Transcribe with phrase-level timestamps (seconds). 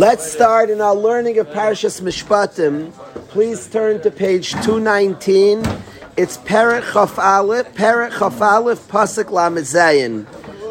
[0.00, 2.90] Let's start in our learning of Parashas Mishpatim.
[3.28, 5.58] Please turn to page 219.
[6.16, 10.24] It's Perek Chaf Aleph, Perek Chaf Aleph, Pasuk Lamed Zayin.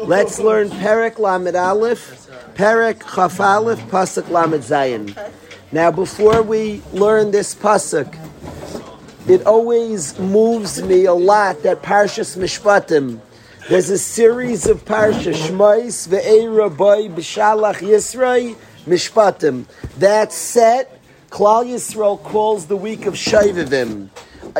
[0.08, 5.16] Let's learn Perek Lamed Aleph, Perek Chaf Aleph, Pasuk Lamed Zayin.
[5.70, 8.12] Now, before we learn this Pasuk,
[9.28, 13.20] it always moves me a lot that Parashas Mishpatim,
[13.68, 18.56] there's a series of Parashas Shmais, Ve'era Boy, B'Shalach Yisro,
[18.90, 19.66] Mishpatim.
[19.98, 21.00] That set,
[21.30, 24.08] Klal Yisrael calls the week of Shovavim.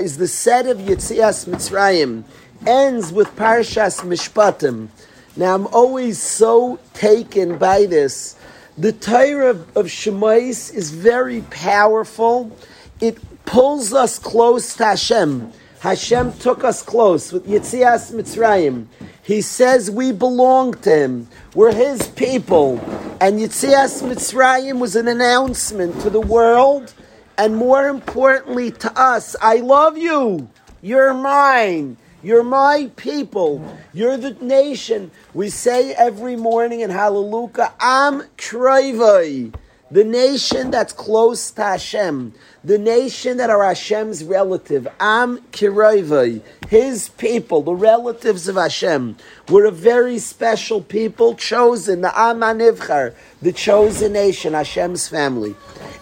[0.01, 2.23] Is the set of Yitzias Mitzrayim.
[2.65, 4.89] Ends with Parashas Mishpatim.
[5.37, 8.37] Now I'm always so taken by this.
[8.79, 12.57] The Torah of, of Shemais is very powerful.
[13.01, 15.53] It pulls us close to Hashem.
[15.81, 18.87] Hashem took us close with Yitzias Mitzrayim.
[19.23, 21.29] He says we belong to Him.
[21.55, 22.79] We're His people.
[23.21, 26.95] And Yitzias Mitzrayim was an announcement to the world,
[27.37, 29.37] and more importantly to us.
[29.41, 30.49] I love you.
[30.83, 31.97] You're mine.
[32.23, 33.79] You're my people.
[33.93, 35.11] You're the nation.
[35.35, 39.55] We say every morning in Hallelujah, I'm Kroivai
[39.91, 42.33] the nation that's close to Hashem,
[42.63, 49.17] the nation that are Hashem's relative, Am Kiroivai, his people, the relatives of Hashem,
[49.49, 55.55] were a very special people, chosen, the Am Anivchar, the chosen nation, Hashem's family.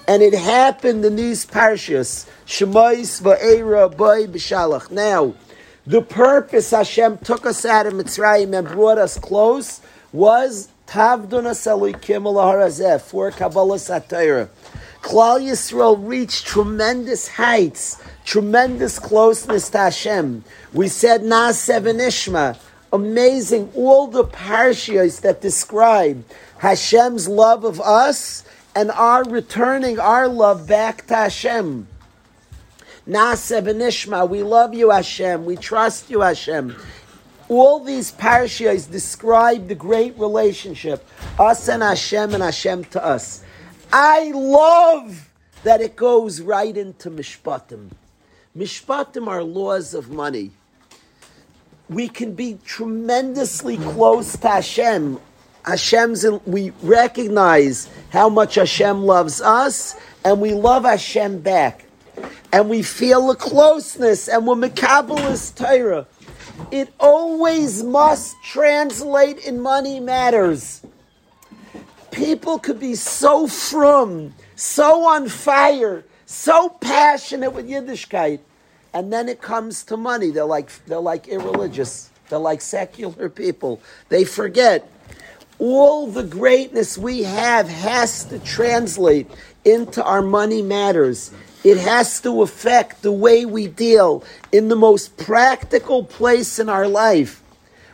[0.08, 4.90] And it happened in these parshas, Shemais, Va'era, Boy, B'Shalach.
[4.90, 5.34] Now,
[5.86, 9.80] the purpose Hashem took us out of Mitzrayim and brought us close
[10.12, 14.48] was Tavduna Salikim Harazeh for Kabbalas HaTorah.
[15.02, 20.44] Klal Yisrael reached tremendous heights, tremendous closeness to Hashem.
[20.72, 22.58] We said Naaseh Ishma,
[22.92, 23.70] amazing.
[23.74, 26.24] All the parshias that describe
[26.58, 31.86] Hashem's love of us and our returning our love back to Hashem.
[33.08, 35.44] Naaseh Ishma, we love you, Hashem.
[35.44, 36.76] We trust you, Hashem.
[37.48, 41.06] All these parashas describe the great relationship,
[41.38, 43.42] us and Hashem and Hashem to us.
[43.92, 45.30] I love
[45.64, 47.90] that it goes right into Mishpatim.
[48.56, 50.50] Mishpatim are laws of money.
[51.88, 55.20] We can be tremendously close to Hashem.
[55.64, 61.86] Hashem's in, we recognize how much Hashem loves us, and we love Hashem back.
[62.52, 66.06] And we feel a closeness, and we're Mekabalis Torah
[66.70, 70.82] it always must translate in money matters.
[72.10, 78.40] People could be so frum, so on fire, so passionate with Yiddishkeit,
[78.92, 80.30] and then it comes to money.
[80.30, 82.10] They're like they're like irreligious.
[82.28, 83.80] They're like secular people.
[84.08, 84.90] They forget
[85.58, 89.28] all the greatness we have has to translate
[89.64, 91.32] into our money matters.
[91.64, 96.86] It has to affect the way we deal in the most practical place in our
[96.86, 97.42] life.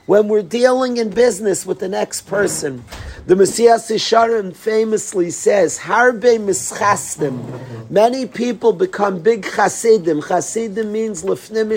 [0.07, 2.85] When we're dealing in business with the next person,
[3.27, 7.89] the Mesilas Yesharim famously says, Harbe mischastim.
[7.89, 10.21] Many people become big chasidim.
[10.21, 11.73] Chasidim means lefnim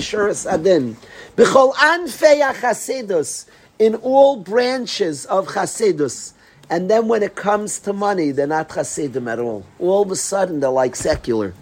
[0.45, 0.97] adin.
[1.37, 3.45] B'chol anfei chasidus.
[3.79, 6.33] In all branches of chasidus.
[6.69, 9.63] And then when it comes to money, they're not chasidim at all.
[9.79, 11.53] All of a sudden, they're like secular.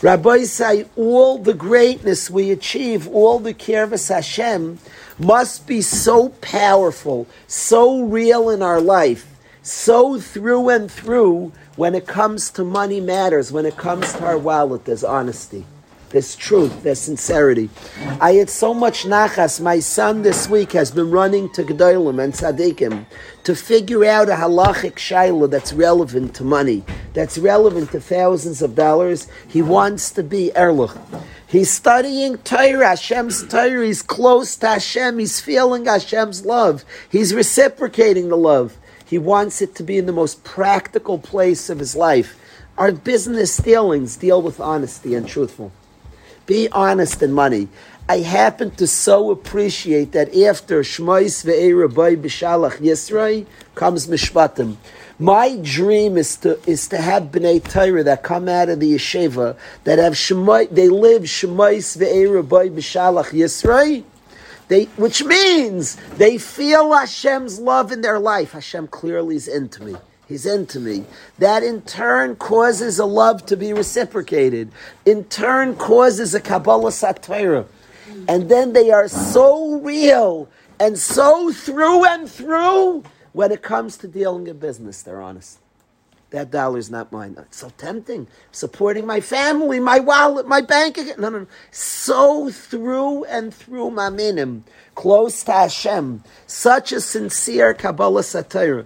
[0.00, 4.78] Rabbi say all the greatness we achieve, all the Kirvas Hashem,
[5.18, 12.06] must be so powerful, so real in our life, so through and through when it
[12.06, 15.64] comes to money matters, when it comes to our wallet, there's honesty.
[16.10, 17.68] There's truth, there's sincerity.
[18.18, 19.60] I had so much nachas.
[19.60, 23.04] My son this week has been running to Gedolim and Tzadikim
[23.44, 28.74] to figure out a halachic shaila that's relevant to money, that's relevant to thousands of
[28.74, 29.28] dollars.
[29.48, 30.96] He wants to be Erlich.
[31.48, 33.86] He's studying Torah, Hashem's Torah.
[33.86, 35.18] He's close to Hashem.
[35.18, 36.84] He's feeling Hashem's love.
[37.08, 38.76] He's reciprocating the love.
[39.06, 42.38] He wants it to be in the most practical place of his life.
[42.76, 45.72] Our business dealings deal with honesty and truthful.
[46.44, 47.68] Be honest in money.
[48.10, 54.76] I happen to so appreciate that after Shmois ve'era by b'shalach Yisro comes Mishpatim.
[55.20, 59.56] My dream is to is to have bnei Torah that come out of the yeshiva
[59.82, 64.04] that have shemai, they live Shmois ve'era by b'shalach Yisro.
[64.68, 68.52] They, which means they feel Hashem's love in their life.
[68.52, 69.96] Hashem clearly is into me.
[70.28, 71.06] He's into me.
[71.38, 74.70] That in turn causes a love to be reciprocated.
[75.06, 77.66] In turn causes a Kabbalas HaTorah.
[78.28, 80.48] And then they are so real
[80.78, 85.02] and so through and through when it comes to dealing in business.
[85.02, 85.58] They're honest.
[86.30, 87.36] That dollar is not mine.
[87.38, 88.28] It's so tempting.
[88.52, 91.18] Supporting my family, my wallet, my bank account.
[91.18, 91.46] No, no, no.
[91.70, 94.62] So through and through Maminim,
[94.94, 98.84] close to Hashem, such a sincere Kabbalas HaTorah.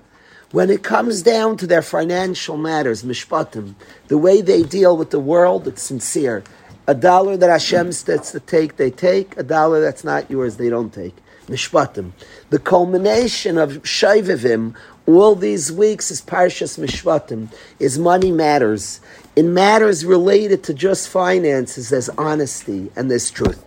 [0.52, 3.74] When it comes down to their financial matters, mishpatim,
[4.08, 6.44] the way they deal with the world, it's sincere.
[6.86, 9.36] A dollar that Hashem says to take, they take.
[9.36, 11.16] A dollar that's not yours, they don't take.
[11.48, 12.12] Mishpatim.
[12.50, 14.74] The culmination of Shovavim,
[15.06, 17.48] all these weeks is Parshas Mishpatim,
[17.78, 19.00] is money matters.
[19.34, 23.64] In matters related to just finances, there's honesty and there's truth.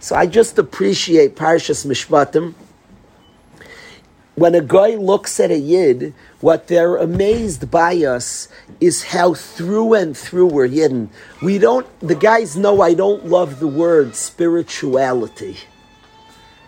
[0.00, 2.54] So I just appreciate Parshas Mishpatim.
[4.34, 8.48] When a guy looks at a yid, what they're amazed by us
[8.80, 11.10] is how through and through we're hidden.
[11.40, 11.86] We don't.
[12.00, 15.58] The guys know I don't love the word spirituality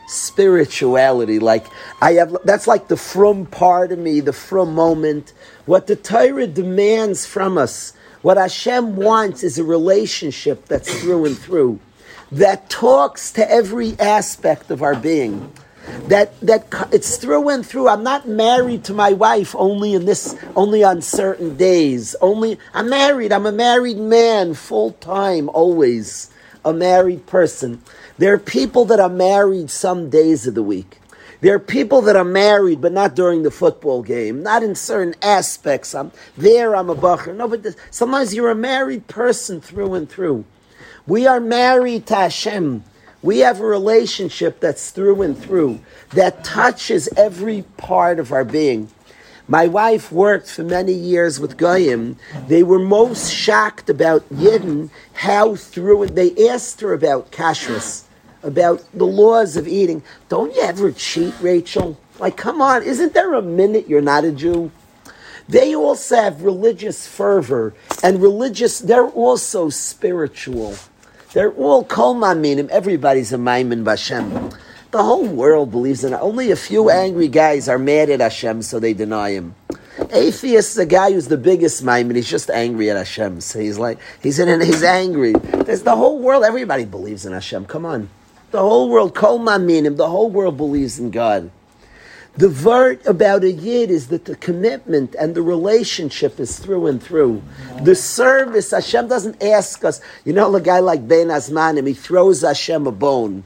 [0.07, 1.39] spirituality.
[1.39, 1.67] Like
[2.01, 5.33] I have, that's like the from part of me, the from moment.
[5.67, 7.93] What the Torah demands from us,
[8.23, 11.81] what Hashem wants, is a relationship that's through and through,
[12.33, 15.53] that talks to every aspect of our being.
[16.09, 17.89] That that it's through and through.
[17.89, 22.17] I'm not married to my wife only in this, only on certain days.
[22.21, 23.33] Only I'm married.
[23.33, 26.31] I'm a married man, full time, always
[26.65, 27.81] a married person.
[28.19, 30.99] There are people that are married some days of the week.
[31.43, 35.15] There are people that are married, but not during the football game, not in certain
[35.21, 35.95] aspects.
[35.95, 37.37] I'm there, I'm a bacher.
[37.37, 40.47] No, but this, sometimes you're a married person through and through.
[41.07, 42.85] We are married to Hashem.
[43.23, 45.81] We have a relationship that's through and through,
[46.11, 48.89] that touches every part of our being.
[49.49, 52.17] My wife worked for many years with Goyim.
[52.49, 56.07] They were most shocked about Yidden, how through.
[56.07, 58.06] They asked her about kashrus,
[58.47, 60.03] about the laws of eating.
[60.29, 61.99] Don't you ever cheat, Rachel?
[62.19, 64.71] Like, come on, isn't there a minute you're not a Jew?
[65.49, 70.77] They also have religious fervor and religious, they're also spiritual.
[71.33, 72.69] They're all kol maminim.
[72.71, 74.57] Everybody's a maimin b'Hashem.
[74.91, 76.17] The whole world believes in it.
[76.17, 79.55] Only a few angry guys are mad at Hashem, so they deny him.
[80.11, 83.41] Atheist, is the guy who's the biggest maimin, he's just angry at Hashem.
[83.41, 85.33] So he's like, he's in, he's angry.
[85.33, 86.45] There's the whole world.
[86.45, 87.67] Everybody believes in Hashem.
[87.67, 88.09] Come on,
[88.51, 89.97] the whole world, kol maminim.
[89.97, 91.51] The whole world believes in God.
[92.37, 97.03] The word about a yid is that the commitment and the relationship is through and
[97.03, 97.43] through.
[97.83, 100.03] The service, Hashem doesn't ask us.
[100.27, 103.43] You know, a guy like Ben Azmanim, he throws Hashem a bone.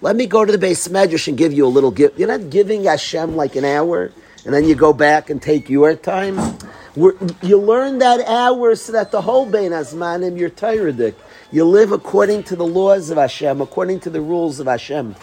[0.00, 2.18] Let me go to the base medrash and give you a little gift.
[2.18, 4.10] You're not giving Hashem like an hour,
[4.44, 6.36] and then you go back and take your time.
[6.94, 11.14] We're, you learn that hour so that the whole Bein Azmanim, you're Toradic.
[11.50, 15.14] You live according to the laws of Hashem, according to the rules of Hashem.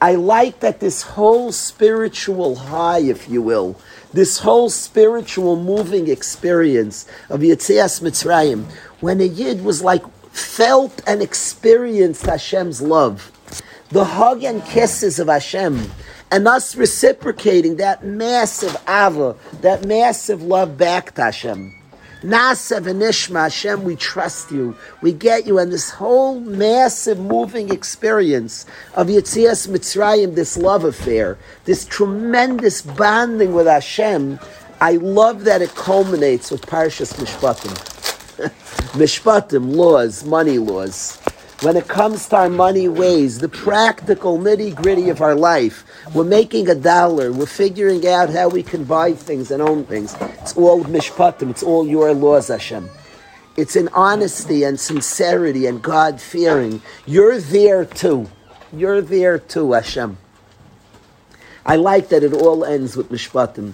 [0.00, 3.80] I like that this whole spiritual high, if you will,
[4.12, 8.64] this whole spiritual moving experience of Yitzias Mitzrayim,
[9.00, 13.32] when a Yid was like felt and experienced Hashem's love
[13.90, 15.90] the hug and kisses of Hashem,
[16.30, 21.72] and us reciprocating that massive ava, that massive love back to Hashem.
[22.22, 24.76] Nasev and Ishma, Hashem, we trust you.
[25.02, 25.58] We get you.
[25.58, 33.52] And this whole massive moving experience of Yitzias Mitzrayim, this love affair, this tremendous bonding
[33.52, 34.40] with Hashem,
[34.80, 37.72] I love that it culminates with Parshas Mishpatim.
[38.98, 41.20] Mishpatim, laws, money laws
[41.62, 45.84] when it comes to our money ways, the practical nitty gritty of our life.
[46.14, 47.32] We're making a dollar.
[47.32, 50.14] We're figuring out how we can buy things and own things.
[50.20, 51.50] It's all mishpatim.
[51.50, 52.90] It's all your laws, Hashem.
[53.56, 56.82] It's in honesty and sincerity and God fearing.
[57.06, 58.28] You're there too.
[58.72, 60.18] You're there too, Hashem.
[61.64, 63.72] I like that it all ends with mishpatim.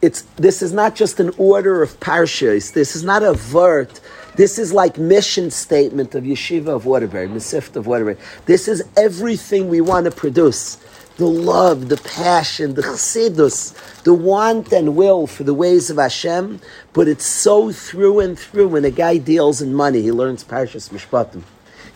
[0.00, 2.74] It's this is not just an order of parshas.
[2.74, 4.00] This is not a vert
[4.36, 8.16] this is like mission statement of Yeshiva of Waterbury, Mesivta of Waterbury.
[8.46, 10.76] This is everything we want to produce.
[11.16, 16.60] The love, the passion, the chassidus, the want and will for the ways of Hashem,
[16.92, 20.90] but it's so through and through when a guy deals in money, he learns Parshas
[20.90, 21.42] Mishpatim.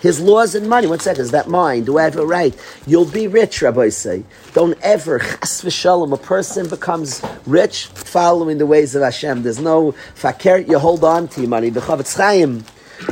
[0.01, 1.85] His laws and money, one second, is that mine?
[1.85, 2.57] Do I have a right?
[2.87, 4.23] You'll be rich, Rabbi say.
[4.53, 9.43] Don't ever, chas v'shalom, a person becomes rich following the ways of Hashem.
[9.43, 11.71] There's no fakir, you hold on to your money.
[11.71, 12.65] The Chofetz Chaim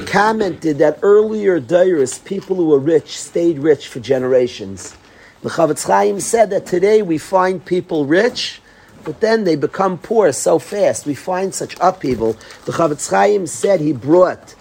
[0.06, 4.96] commented that earlier dairis, people who were rich, stayed rich for generations.
[5.42, 8.60] The Chofetz Chaim said that today we find people rich,
[9.06, 11.06] but then they become poor so fast.
[11.06, 12.34] We find such upheaval.
[12.66, 14.54] The Chofetz Chaim said he brought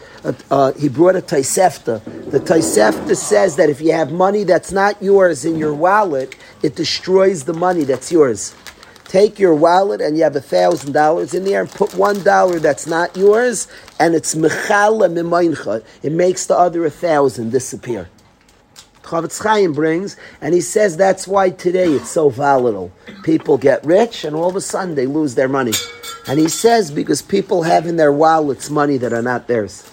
[0.49, 2.03] uh, he brought a Tosefta.
[2.31, 6.75] The Tosefta says that if you have money that's not yours in your wallet, it
[6.75, 8.55] destroys the money that's yours.
[9.05, 12.59] Take your wallet and you have a thousand dollars in there and put one dollar
[12.59, 13.67] that's not yours
[13.99, 15.83] and it's mechala mimaincha.
[16.01, 18.09] It makes the other a thousand disappear.
[19.05, 22.91] Chofetz Chaim brings, and he says that's why today it's so volatile.
[23.23, 25.73] People get rich, and all of a sudden they lose their money.
[26.27, 29.83] And he says because people have in their wallets money that are not theirs.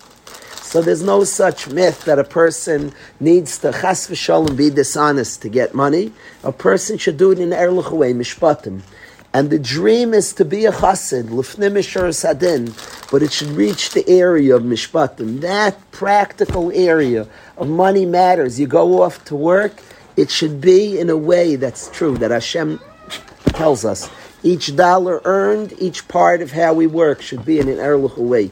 [0.62, 5.50] So there's no such myth that a person needs to chas v'sholem be dishonest to
[5.50, 6.14] get money.
[6.42, 8.80] A person should do it in erlich way, mishpatim.
[9.34, 12.74] And the dream is to be a chassid, lefnim sadin,
[13.10, 15.40] but it should reach the area of mishpatim.
[15.40, 18.60] That practical area of money matters.
[18.60, 19.82] You go off to work,
[20.16, 22.78] it should be in a way that's true, that Hashem
[23.46, 24.10] tells us.
[24.42, 28.50] Each dollar earned, each part of how we work should be in an erlich way.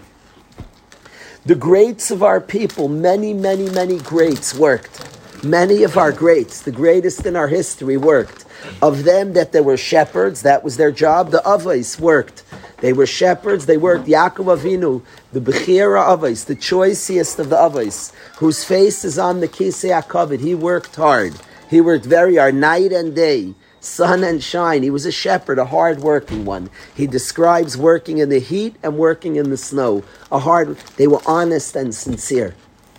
[1.44, 5.44] The greats of our people, many, many, many greats worked.
[5.44, 8.44] Many of our greats, the greatest in our history, worked.
[8.82, 11.30] Of them, that there were shepherds, that was their job.
[11.30, 12.42] The Avais worked.
[12.78, 14.06] They were shepherds, they worked.
[14.06, 15.02] Yaakov Avinu,
[15.32, 20.40] the Bechira Avais, the choicest of the Avais, whose face is on the Kisei HaKavod,
[20.40, 21.34] he worked hard.
[21.68, 24.82] He worked very hard, night and day sun and shine.
[24.82, 26.70] He was a shepherd, a hard working one.
[26.94, 30.04] He describes working in the heat and working in the snow.
[30.30, 32.54] A hard they were honest and sincere.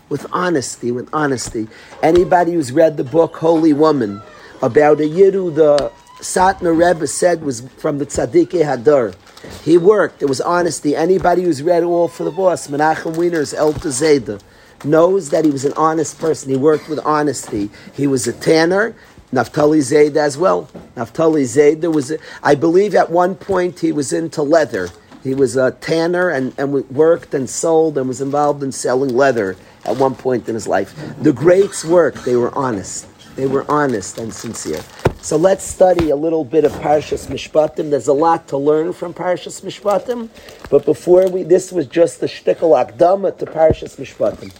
[0.09, 1.67] With honesty, with honesty.
[2.03, 4.21] Anybody who's read the book Holy Woman
[4.61, 9.15] about a Yiddu, the Satmar Rebbe said was from the Tzadikei Hadar.
[9.63, 10.19] He worked.
[10.19, 10.95] There was honesty.
[10.95, 14.39] Anybody who's read All for the Boss, Menachem Weiner's El Zayda,
[14.83, 16.49] knows that he was an honest person.
[16.49, 17.69] He worked with honesty.
[17.93, 18.95] He was a tanner
[19.33, 20.67] Naftali Zaid as well.
[20.95, 24.89] Naftali Zaid, was, a, I believe at one point he was into leather.
[25.23, 29.55] He was a tanner and, and worked and sold and was involved in selling leather
[29.85, 30.93] at one point in his life.
[31.21, 33.07] The greats worked, they were honest.
[33.41, 34.83] They were honest and sincere.
[35.23, 37.89] So let's study a little bit of Parshas Mishpatim.
[37.89, 40.29] There's a lot to learn from Parshas Mishpatim,
[40.69, 44.53] but before we, this was just the shtickle akdama to Parshas Mishpatim.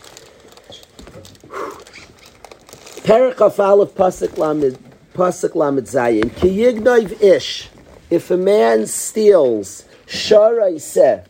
[3.04, 4.80] Perikaf Aleph Pasuk Lamed
[5.14, 7.70] Pasuk Zayin Ki Yignoiv Ish
[8.10, 11.22] If a man steals Shar Seh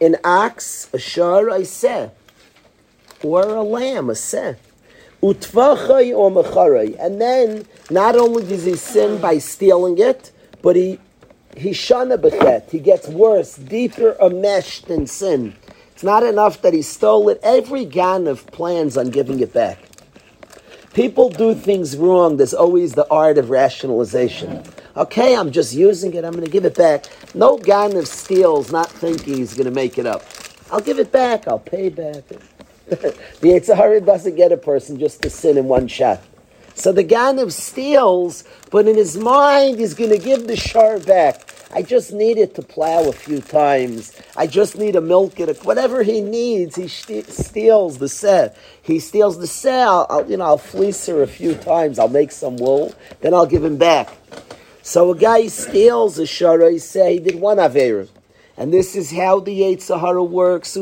[0.00, 2.10] an ox, a Shar Seh
[3.24, 4.54] or a lamb, a Seh
[5.22, 10.32] Utvachai or Mecharai and then not only does he sin by stealing it
[10.62, 10.98] but he
[11.56, 12.70] he shana bechet.
[12.70, 15.54] He gets worse, deeper enmeshed in sin.
[15.92, 17.40] It's not enough that he stole it.
[17.42, 19.78] Every gan of plans on giving it back.
[20.92, 22.36] People do things wrong.
[22.36, 24.62] There's always the art of rationalization.
[24.96, 26.24] Okay, I'm just using it.
[26.24, 27.06] I'm going to give it back.
[27.34, 30.22] No of steals, not thinking he's going to make it up.
[30.70, 31.48] I'll give it back.
[31.48, 32.24] I'll pay back.
[32.88, 36.22] the Yetzer Hara doesn't get a person just to sin in one shot.
[36.74, 41.52] So the Ganav steals, but in his mind, he's going to give the shar back.
[41.72, 44.12] I just need it to plow a few times.
[44.36, 45.64] I just need to milk it.
[45.64, 48.56] Whatever he needs, he steals the set.
[48.82, 49.88] He steals the set.
[49.88, 51.98] I'll, you know, I'll fleece her a few times.
[51.98, 52.94] I'll make some wool.
[53.20, 54.10] Then I'll give him back.
[54.82, 56.70] So a guy steals a shara.
[56.70, 58.06] He say he did one aver,
[58.56, 60.74] and this is how the Yetzer Hara works.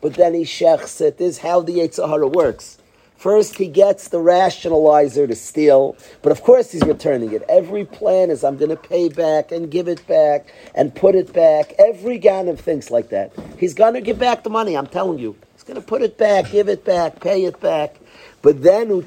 [0.00, 1.16] But then he shechs it.
[1.16, 2.78] This is how the Yetzer Hara works.
[3.16, 7.42] First, he gets the rationalizer to steal, but of course he's returning it.
[7.48, 11.32] Every plan is I'm going to pay back and give it back and put it
[11.32, 11.72] back.
[11.78, 13.32] Every Ganim thinks like that.
[13.56, 15.36] He's going to give back the money, I'm telling you.
[15.54, 17.96] He's going to put it back, give it back, pay it back.
[18.42, 19.04] But then, then the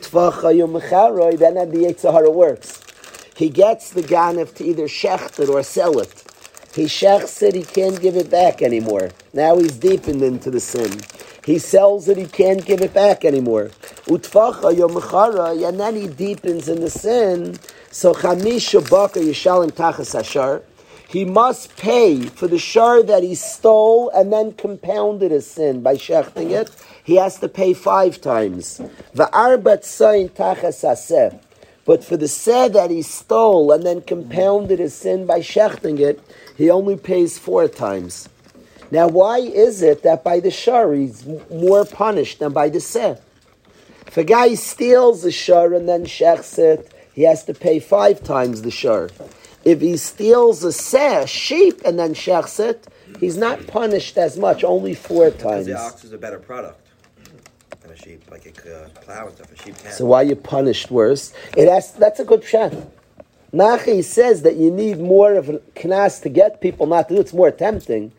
[1.86, 2.87] Yetzer Hara works.
[3.38, 6.24] He gets the Ganif to either shecht it or sell it.
[6.74, 9.12] He shechts it, he can't give it back anymore.
[9.32, 11.02] Now he's deepened into the sin.
[11.46, 13.70] He sells it, he can't give it back anymore.
[14.08, 17.60] Utfacha yomachara, and then he deepens in the sin.
[17.92, 20.64] So chamisha baka yishalim tachas hashar.
[21.08, 25.94] He must pay for the shar that he stole and then compounded his sin by
[25.94, 26.72] shechting it.
[27.04, 28.82] He has to pay five times.
[29.16, 31.40] Va'arbat sayin tachas haseh.
[31.88, 36.22] But for the seh that he stole and then compounded his sin by shechting it,
[36.58, 38.28] he only pays four times.
[38.92, 43.16] Now, why is it that by the shar he's more punished than by the seh?
[44.06, 48.22] If a guy steals the shar and then shechs it, he has to pay five
[48.22, 49.10] times the shar.
[49.64, 52.86] If he steals a seh, sheep, and then shechs it,
[53.22, 55.68] he's not punished as much, only four times.
[55.68, 56.87] The ox is a better product
[57.98, 59.52] sheep, like a uh, plow and stuff.
[59.52, 59.92] A sheep can.
[59.92, 61.34] So why you punished worse?
[61.56, 61.94] It has.
[61.94, 62.74] That's a good shot.
[63.54, 67.20] Nachi says that you need more of a knas to get people not to do.
[67.20, 68.12] It, it's more tempting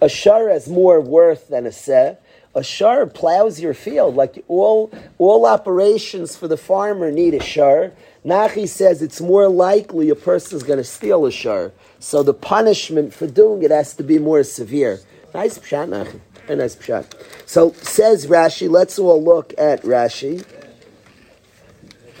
[0.00, 2.16] a shar is more worth than a seh.
[2.54, 4.16] A shar plows your field.
[4.16, 7.92] Like all all operations for the farmer need a shar.
[8.24, 11.72] Nachi says it's more likely a person is going to steal a shar.
[12.00, 15.00] So the punishment for doing it has to be more severe.
[15.32, 16.20] Nice pshat, Nachi.
[16.50, 17.06] Very nice pshat.
[17.46, 18.68] So says Rashi.
[18.68, 20.44] Let's all look at Rashi.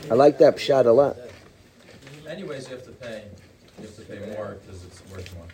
[0.08, 1.16] I like that pshat a lot.
[2.28, 3.24] Anyways, you have to pay.
[3.80, 5.46] You have to pay more because it's worth more.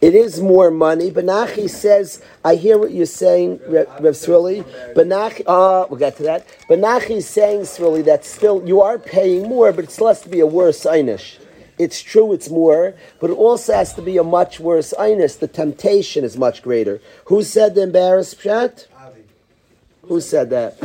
[0.00, 1.10] It is more money.
[1.10, 4.64] Benachi says, I hear what you're saying, Rev Srili.
[4.94, 6.46] Benachi, ah, we'll get to that.
[6.70, 10.40] Benachi is saying, Srili, that still, you are paying more, but it's less to be
[10.40, 11.36] a worse einish.
[11.78, 15.38] It's true, it's more, but it also has to be a much worse einish.
[15.38, 17.00] The temptation is much greater.
[17.26, 18.86] Who said the embarrassed pshat?
[20.02, 20.76] Who said that?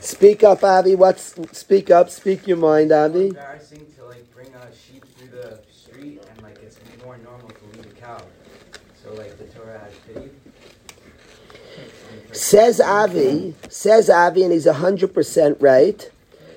[0.00, 0.96] Speak up, Avi.
[0.96, 2.10] What's speak up?
[2.10, 3.28] Speak your mind, Avi.
[3.28, 7.64] embarrassing to like bring a sheep through the street and like it's more normal to
[7.76, 8.20] leave a cow.
[9.02, 10.30] So like the Torah has pity.
[12.32, 16.10] Says Avi, says Avi, and he's hundred percent right.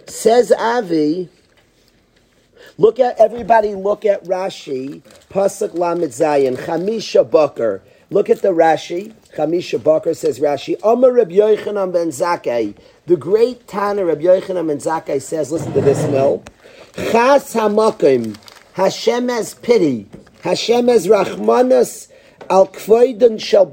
[0.08, 1.30] Says Avi.
[2.78, 3.74] Look at everybody.
[3.74, 5.02] Look at Rashi.
[5.30, 6.58] Pasuk Lamed Zayin.
[6.58, 7.82] Chamisha Bakar.
[8.10, 9.14] Look at the Rashi.
[9.36, 10.78] Chamisha Bakar says Rashi.
[10.84, 12.76] Amar Reb Yochanan ben Zakkai.
[13.06, 15.54] The great Tana Reb Yochanan ben Zakkai says.
[15.54, 16.44] Listen to this now.
[16.96, 18.38] Chas hamakim.
[18.74, 20.10] Hashem has pity.
[20.42, 22.10] Hashem has rachmanas
[22.50, 23.72] al kvoidin shel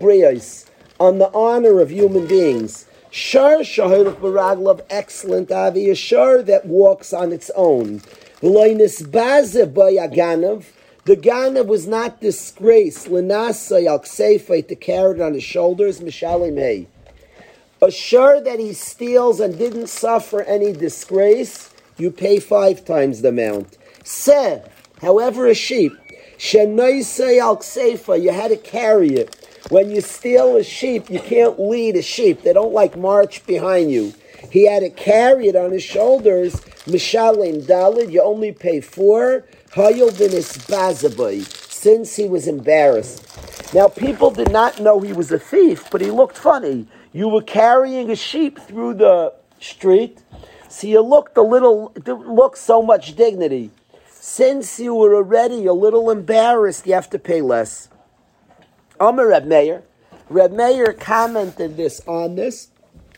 [1.01, 2.87] on the honor of human beings.
[3.11, 8.01] Shar shahilach baraglav, excellent avi, a shar that walks on its own.
[8.43, 8.49] The
[11.17, 13.07] ganav was not disgraced.
[13.07, 16.01] Lenasay al ksefay to carry it on his shoulders.
[16.01, 16.89] Mishalim hey.
[17.81, 23.29] A shar that he steals and didn't suffer any disgrace, you pay five times the
[23.29, 23.79] amount.
[24.05, 24.63] Se,
[25.01, 25.93] however, a sheep.
[26.39, 29.37] Shenoisay al you had to carry it.
[29.69, 32.43] When you steal a sheep, you can't lead a sheep.
[32.43, 34.15] They don't like march behind you.
[34.51, 36.55] He had to carry it on his shoulders.
[36.87, 39.45] Mishalim dalid, you only pay four.
[39.73, 43.75] Hayil bazabai, since he was embarrassed.
[43.75, 46.87] Now, people did not know he was a thief, but he looked funny.
[47.13, 50.23] You were carrying a sheep through the street,
[50.69, 53.71] so you looked a little, it didn't look so much dignity.
[54.11, 57.89] Since you were already a little embarrassed, you have to pay less.
[59.01, 59.83] Amar Reb Meir.
[60.29, 62.69] Reb Meir commented this on this.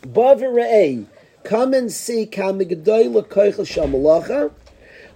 [0.02, 1.06] Bavarei,
[1.44, 2.24] come and see.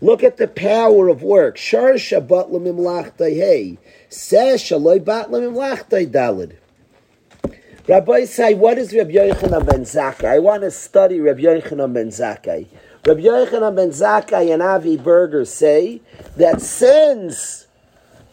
[0.00, 1.56] Look at the power of work.
[1.56, 2.62] Shar Shaloi.
[7.88, 10.26] Rabbi say, what is Rabbi Yochanan ben Zakkai?
[10.26, 12.66] I want to study Rabbi Yochanan ben Zakkai.
[13.06, 16.02] Rabbi Yochanan ben Zakkai and Avi Berger say
[16.36, 17.66] that since,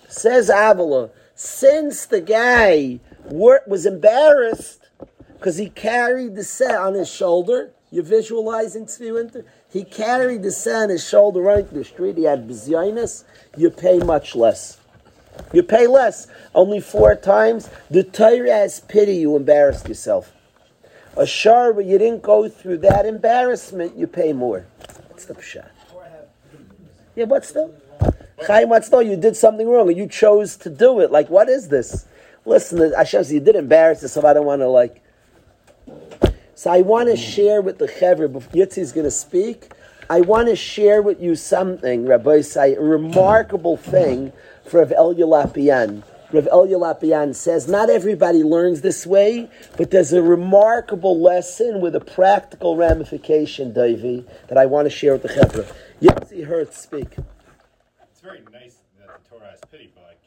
[0.10, 4.90] says Avila, since the guy wor- was embarrassed
[5.36, 9.46] because he carried the set on his shoulder, you're visualizing Tzvi?
[9.72, 13.24] He carried the sand his shoulder running through the street, he had bizyonis,
[13.58, 14.78] you pay much less.
[15.54, 17.70] You pay less, only four times.
[17.90, 20.34] The Torah has pity, you embarrassed yourself.
[21.16, 24.66] A shar you didn't go through that embarrassment, you pay more.
[25.08, 25.70] What's the pshat?
[27.16, 27.74] Yeah, what's the?
[28.46, 29.00] Chaim, what's the?
[29.00, 31.12] You did something wrong, and you chose to do it.
[31.12, 32.06] Like, what is this?
[32.46, 34.26] Listen, Hashem you did embarrass yourself.
[34.26, 35.02] I don't want to like.
[36.56, 37.36] So I want to mm.
[37.36, 39.72] share with the Chevra, before Yitzi is going to speak,
[40.10, 44.32] I want to share with you something, Rabbi Say, a remarkable thing
[44.66, 46.04] for Rav Elya Lapian.
[46.32, 51.96] Rav Elya Lapian says, not everybody learns this way, but there's a remarkable lesson with
[51.96, 55.72] a practical ramification, Davy, that I want to share with the Chevra.
[56.02, 57.18] Yitzi Hertz speak.
[58.12, 60.20] It's very nice that the Torah has pity, but like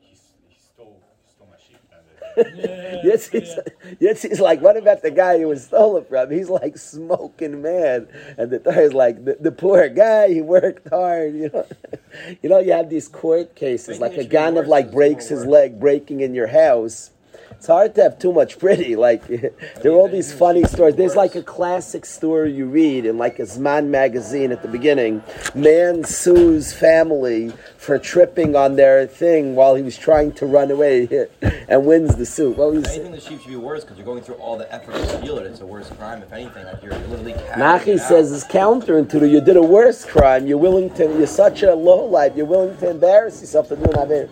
[0.00, 1.78] he, he stole he stole my sheep.
[1.90, 2.04] And
[3.02, 3.58] Yes, he's,
[3.98, 6.30] yes, he's like, what about the guy who was stolen from?
[6.30, 11.34] He's like smoking mad, and the is like, the, the poor guy, he worked hard,
[11.34, 11.66] you know.
[12.42, 15.80] you know, you have these court cases, like a gun of like breaks his leg
[15.80, 17.10] breaking in your house.
[17.52, 18.96] It's hard to have too much pretty.
[18.96, 19.26] Like
[19.82, 20.96] there are all these funny stories.
[20.96, 25.22] There's like a classic story you read in like a Zman magazine at the beginning.
[25.54, 31.08] Man sues family for tripping on their thing while he was trying to run away
[31.68, 32.56] and wins the suit.
[32.56, 34.72] Well, he's, I think the sheep should be worse because you're going through all the
[34.72, 35.46] effort to steal it.
[35.46, 36.64] It's a worse crime, if anything.
[36.64, 39.30] Like you're literally Nachi it says it's counterintuitive.
[39.30, 40.46] You did a worse crime.
[40.46, 41.04] You're willing to.
[41.04, 42.36] You're such a low life.
[42.36, 44.30] You're willing to embarrass yourself to do an aver.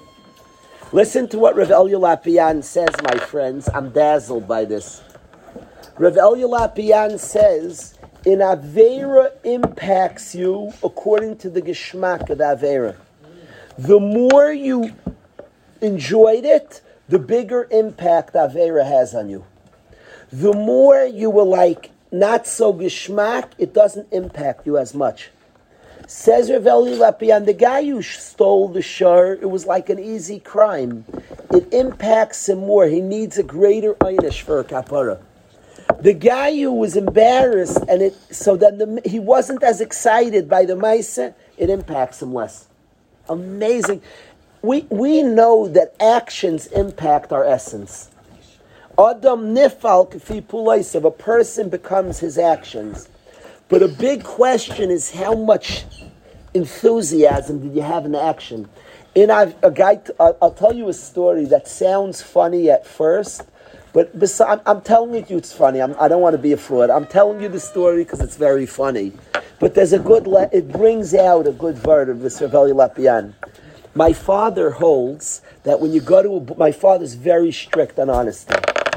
[0.90, 3.68] Listen to what Rav Elya Lapian says, my friends.
[3.74, 5.02] I'm dazzled by this.
[5.98, 12.96] Rav Elya Lapian says, "In avera impacts you according to the geschmack of avera.
[13.76, 14.92] The more you
[15.82, 19.44] enjoyed it, the bigger impact Avera has on you.
[20.32, 25.30] The more you were like not so geschmack, it doesn't impact you as much.
[26.10, 30.40] Says Rav Eli Lapian, the guy who stole the shar, it was like an easy
[30.40, 31.04] crime.
[31.50, 32.86] It impacts him more.
[32.86, 35.20] He needs a greater einish for a kapara.
[36.00, 40.64] The guy who was embarrassed, and it so then the, he wasn't as excited by
[40.64, 42.68] the maisa, it impacts him less.
[43.28, 44.00] Amazing.
[44.62, 48.08] We we know that actions impact our essence.
[48.98, 53.10] Adam nifal kafi if a person becomes his actions.
[53.68, 55.84] But a big question is how much
[56.54, 58.68] enthusiasm did you have in the action?
[59.14, 63.42] And I've, a guy, I'll, tell you a story that sounds funny at first,
[63.92, 64.10] but
[64.46, 65.80] I'm, I'm telling you it's funny.
[65.82, 66.88] I'm, I don't want to be a fraud.
[66.88, 69.12] I'm telling you the story because it's very funny.
[69.60, 73.34] But there's a good, le- it brings out a good word of this Raveli Lapian.
[73.94, 78.54] My father holds that when you go to, a, my father's very strict on honesty.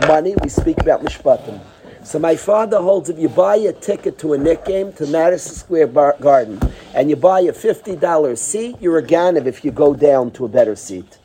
[0.07, 1.59] Money, we speak about mishpatim.
[2.03, 5.53] So my father holds if you buy a ticket to a Knick game to Madison
[5.53, 6.59] Square Bar- Garden
[6.95, 10.49] and you buy a $50 seat, you're a ganav if you go down to a
[10.49, 11.19] better seat.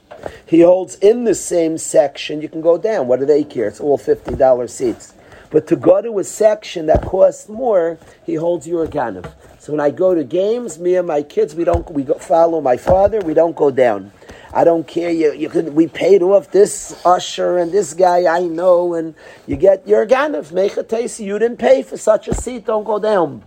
[0.44, 3.08] He holds in the same section, you can go down.
[3.08, 3.68] What do they care?
[3.68, 5.14] It's all $50 seats.
[5.50, 9.32] But to go to a section that costs more, he holds you're a ganav.
[9.58, 12.60] So when I go to games, me and my kids, we don't we go, follow
[12.60, 13.20] my father.
[13.20, 14.12] We don't go down.
[14.56, 15.10] I don't care.
[15.10, 19.14] You, you could we paid off this usher and this guy I know, and
[19.46, 20.50] you get your ganav.
[20.50, 21.20] Make a taste.
[21.20, 22.64] You didn't pay for such a seat.
[22.64, 23.44] Don't go down.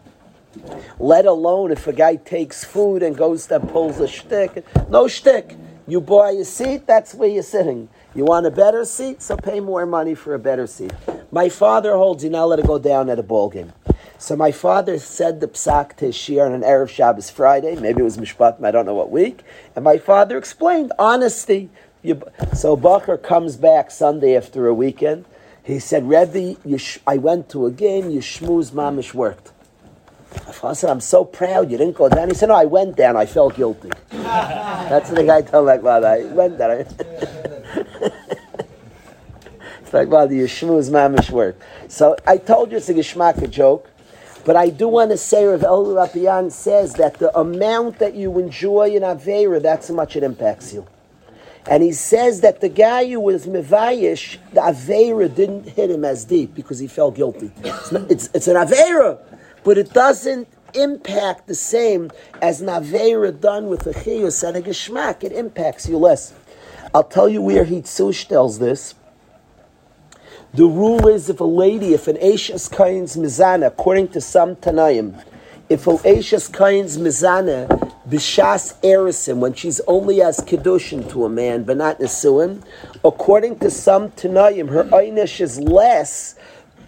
[1.00, 4.64] Let alone if a guy takes food and goes there pulls a shtick.
[4.88, 5.58] No shtick.
[5.88, 6.86] You buy a seat.
[6.86, 7.90] That's where you're sitting.
[8.14, 10.94] You want a better seat, so pay more money for a better seat.
[11.32, 13.74] My father holds you now let it go down at a ball game.
[14.20, 17.78] So my father said the psak to his shir on an Erev Shabbos Friday.
[17.78, 19.44] Maybe it was Mishpatim, I don't know what week.
[19.78, 21.70] And my father explained honesty.
[22.04, 22.22] You,
[22.54, 25.24] so Bacher comes back Sunday after a weekend.
[25.64, 29.54] He said, Rebbe, you sh- I went to a game, your shmooze mamish worked.
[30.46, 32.28] My father said, I'm so proud you didn't go down.
[32.28, 33.90] He said, No, I went down, I felt guilty.
[34.10, 36.08] That's the guy told my father.
[36.08, 36.72] I went down.
[39.80, 41.64] it's like, well, the shmooze mamish worked.
[41.88, 43.90] So I told you it's a geschmack joke.
[44.50, 48.40] But I do want to say, Rav El Rapian says that the amount that you
[48.40, 50.88] enjoy in Avera, that's how much it impacts you.
[51.70, 56.26] And he says that the guy who was Mevayish, the Avera didn't hit him as
[56.26, 57.52] deep because he felt guilty.
[57.64, 59.20] It's, not, it's, it's an Avera,
[59.64, 62.10] but it doesn't impact the same
[62.42, 62.70] as an
[63.40, 65.24] done with a Chiyus and a Geschmack.
[65.24, 66.34] It impacts you less.
[66.96, 68.96] I'll tell you where Hitzush tells this.
[70.52, 75.24] The rule is if a lady, if an Ashes Kain's Mizana, according to some Tanayim,
[75.70, 77.68] if an Ashes Kain's Mizana,
[78.10, 82.64] Bishas Erisim, when she's only as Kedushin to a man, but not Nisuin,
[83.06, 86.34] according to some Tanayim, her Einish is less,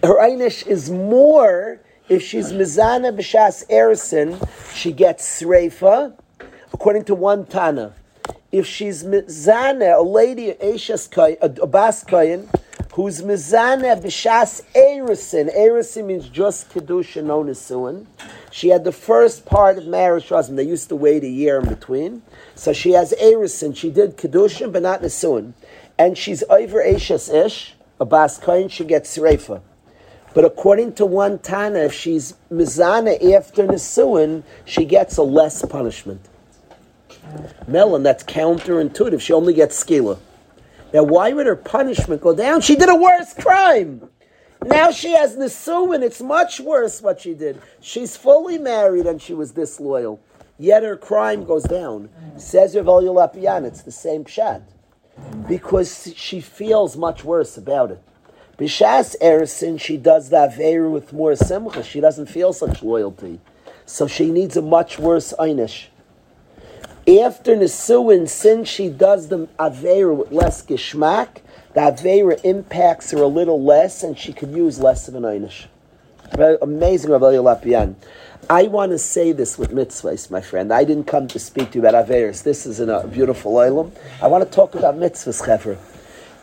[0.03, 4.43] her Einish is more if she's Mizana Bishas Erisim,
[4.73, 6.13] she gets Sreifa,
[6.73, 7.93] according to one Tana.
[8.51, 12.49] If she's Mizana, a lady, Ashes Kain, a Bas Kain,
[12.93, 15.55] who's mizana b'shas erisin.
[15.55, 18.05] Erisin means just kedusha, no nisuin.
[18.51, 20.59] She had the first part of marriage husband.
[20.59, 22.21] They used to wait a year in between,
[22.55, 23.75] so she has erisin.
[23.75, 25.53] She did kedusha, but not nisuin,
[25.97, 27.75] and she's over eshes ish.
[27.99, 29.61] A bas kain, she gets reifa.
[30.33, 36.21] But according to one Tana, if she's mizana after nisuin, she gets a less punishment.
[37.67, 39.21] Melon, that's counterintuitive.
[39.21, 40.17] She only gets skila.
[40.93, 42.61] Now, why would her punishment go down?
[42.61, 44.09] She did a worse crime.
[44.63, 46.03] Now she has Nisuin.
[46.03, 47.61] It's much worse what she did.
[47.79, 50.19] She's fully married and she was disloyal.
[50.59, 52.09] Yet her crime goes down.
[52.37, 54.61] Says Rav Lapian, it's the same pshat.
[55.47, 58.03] Because she feels much worse about it.
[58.57, 61.81] Bishas Erison, she does the Aveira with more simcha.
[61.81, 63.39] She doesn't feel such loyalty.
[63.87, 65.87] So she needs a much worse Einish.
[67.07, 71.41] After Nisuin, since she does the Aveira with less Gishmak,
[71.73, 75.65] the Aveira impacts her a little less and she could use less of an Einish.
[76.61, 77.95] Amazing, Rabbi Lapian.
[78.51, 80.71] I want to say this with mitzvahs, my friend.
[80.71, 82.43] I didn't come to speak to you about Averis.
[82.43, 83.91] This is a beautiful oilam.
[84.21, 85.77] I want to talk about mitzvahs, Chevra.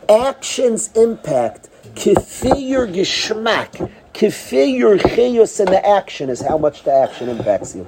[0.08, 1.68] Actions impact.
[1.94, 3.90] Kifi your gishmak.
[4.12, 7.86] Kifi your chiyus in the action is how much the action impacts you.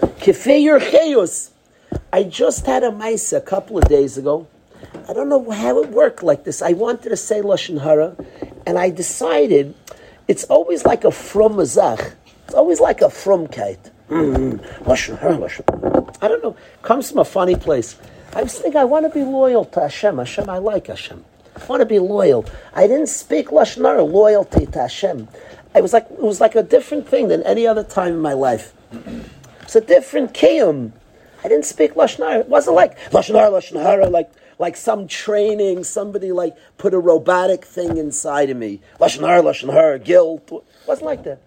[0.00, 1.50] Kifi your chiyus.
[2.12, 4.46] I just had a maisa a couple of days ago.
[5.08, 6.62] I don't know how it worked like this.
[6.62, 8.16] I wanted to say Lashon Hara,
[8.66, 9.74] and I decided
[10.28, 12.14] it's always like a from mazach.
[12.44, 13.90] It's always like a from kite.
[14.08, 14.84] Mm-hmm.
[14.88, 16.16] Lashon Hara, Lashon.
[16.22, 16.56] I don't know.
[16.82, 17.96] Comes from a funny place.
[18.34, 20.18] I was thinking, I want to be loyal to Hashem.
[20.18, 21.24] Hashem, I like Hashem.
[21.60, 22.44] I want to be loyal.
[22.74, 25.28] I didn't speak lashon hara, loyalty to Hashem.
[25.74, 28.34] It was like it was like a different thing than any other time in my
[28.34, 28.74] life.
[29.66, 30.92] It's a different kiyum.
[31.42, 32.38] I didn't speak lashon hara.
[32.38, 35.82] It wasn't like lashon hara, like like some training.
[35.82, 38.80] Somebody like put a robotic thing inside of me.
[39.00, 40.52] Lashon hara, guilt.
[40.52, 41.40] It wasn't like that.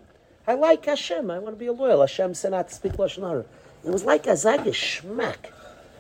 [0.46, 1.32] I like Hashem.
[1.32, 2.02] I want to be a loyal.
[2.02, 3.46] Hashem said not to speak lashon hara.
[3.86, 5.54] It was like a zagish schmack.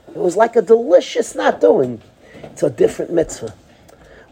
[0.10, 2.02] It was like a delicious not doing.
[2.44, 3.54] It's a different mitzvah.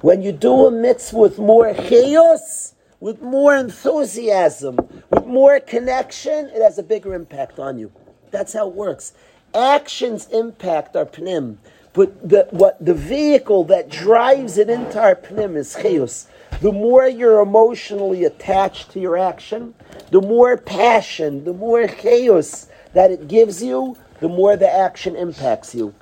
[0.01, 4.77] When you do a mitzvah with more chaos, with more enthusiasm,
[5.11, 7.91] with more connection, it has a bigger impact on you.
[8.31, 9.13] That's how it works.
[9.53, 11.57] Actions impact our pnim,
[11.93, 16.27] but the, what the vehicle that drives it into our pnim is chaos.
[16.61, 19.73] The more you're emotionally attached to your action,
[20.11, 25.75] the more passion, the more chaos that it gives you, the more the action impacts
[25.75, 25.93] you.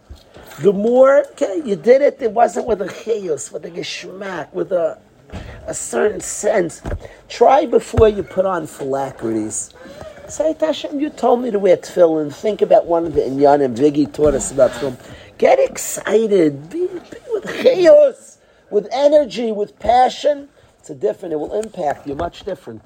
[0.62, 4.72] The more, okay, you did it, it wasn't with a chaos, with a geschmack, with
[4.72, 4.98] a,
[5.68, 6.82] a certain sense.
[7.28, 9.74] Try before you put on phylacteries.
[10.28, 12.34] Say, Tashem, you told me to wear tefillin.
[12.34, 14.98] Think about one of the inyanim Viggy taught us about tefillin.
[15.38, 16.70] Get excited.
[16.70, 20.50] Be, be with chaos, with energy, with passion.
[20.80, 22.84] It's a different, it will impact you much different.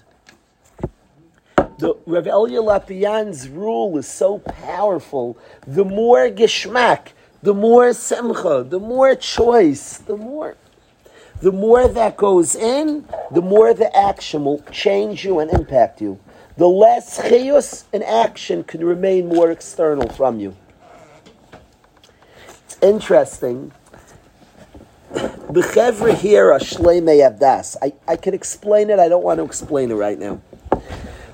[1.79, 5.37] The Rav Elia Lapian's rule is so powerful.
[5.65, 10.57] The more geschmack, the more simcha, the more choice, the more,
[11.41, 16.19] the more that goes in, the more the action will change you and impact you.
[16.57, 20.55] The less chiyus and action can remain more external from you.
[22.65, 23.71] It's interesting.
[25.11, 27.77] The chevra here are shleimei avdas.
[27.81, 28.99] I, I can explain it.
[28.99, 30.41] I don't want to explain it right now.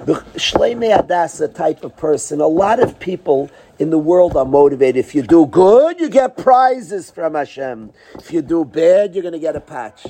[0.05, 2.39] The shleimei avdas is a type of person.
[2.39, 4.97] A lot of people in the world are motivated.
[4.97, 7.91] If you do good, you get prizes from Hashem.
[8.15, 10.07] If you do bad, you're going to get a patch.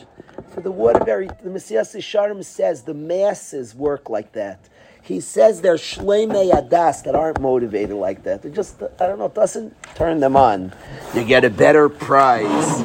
[0.49, 4.69] For the Waterbury, the Mesilas Yesharim says the masses work like that.
[5.01, 8.41] He says they're shleimei adas that aren't motivated like that.
[8.41, 10.73] They just, I don't know, it doesn't turn them on.
[11.13, 12.83] You get a better prize.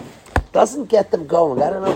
[0.53, 1.63] Doesn't get them going.
[1.63, 1.95] I don't know.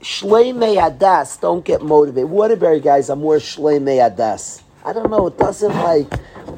[0.00, 2.30] Shleimei adas don't get motivated.
[2.30, 4.62] Waterbury guys are more shleimei adas.
[4.84, 5.26] I don't know.
[5.26, 6.10] It doesn't like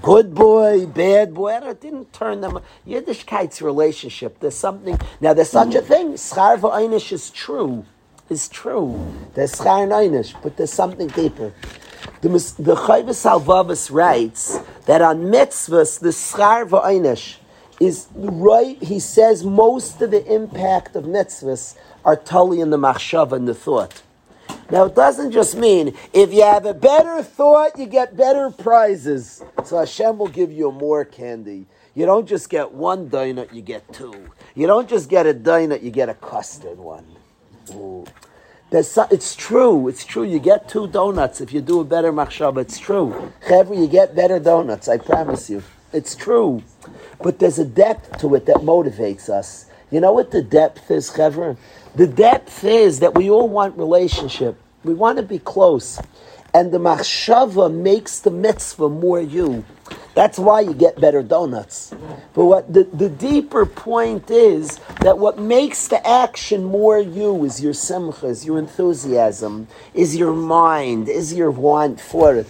[0.03, 1.59] good boy, bad boy.
[1.63, 2.59] It didn't turn them.
[2.87, 4.41] Yiddishkeit's relationship.
[4.41, 4.99] There's something.
[5.21, 5.87] Now there's such a mm.
[5.87, 6.13] thing.
[6.15, 7.87] Schar v'einish is true.
[8.29, 9.01] Is true.
[9.35, 11.53] There's schar and einish, but there's something deeper.
[12.21, 17.37] The the Chovos HaLevavos writes that on mitzvahs the schar v'einish
[17.81, 18.81] is right.
[18.83, 23.55] He says most of the impact of mitzvahs are totally in the machshava and the
[23.55, 24.03] thought.
[24.71, 29.43] Now, it doesn't just mean if you have a better thought, you get better prizes.
[29.65, 31.67] So Hashem will give you more candy.
[31.95, 34.31] You don't just get one donut, you get two.
[34.55, 37.05] You don't just get a donut, you get a custard one.
[37.67, 38.05] So,
[39.11, 39.89] it's true.
[39.89, 40.25] It's true.
[40.25, 42.63] You get two donuts if you do a better machshava.
[42.63, 43.33] It's true.
[43.47, 44.89] Chevra, you get better donuts.
[44.89, 45.63] I promise you.
[45.93, 46.63] It's true.
[47.23, 49.67] But there's a depth to it that motivates us.
[49.91, 51.59] You know what the depth is, Chevra?
[51.95, 54.59] The depth is that we all want relationship.
[54.83, 56.01] We want to be close.
[56.55, 59.65] And the machshava makes the mitzvah more you.
[60.15, 61.95] That's why you get better donuts.
[62.35, 67.63] But what the, the deeper point is that what makes the action more you is
[67.63, 72.47] your simcha, is your enthusiasm, is your mind, is your want for it.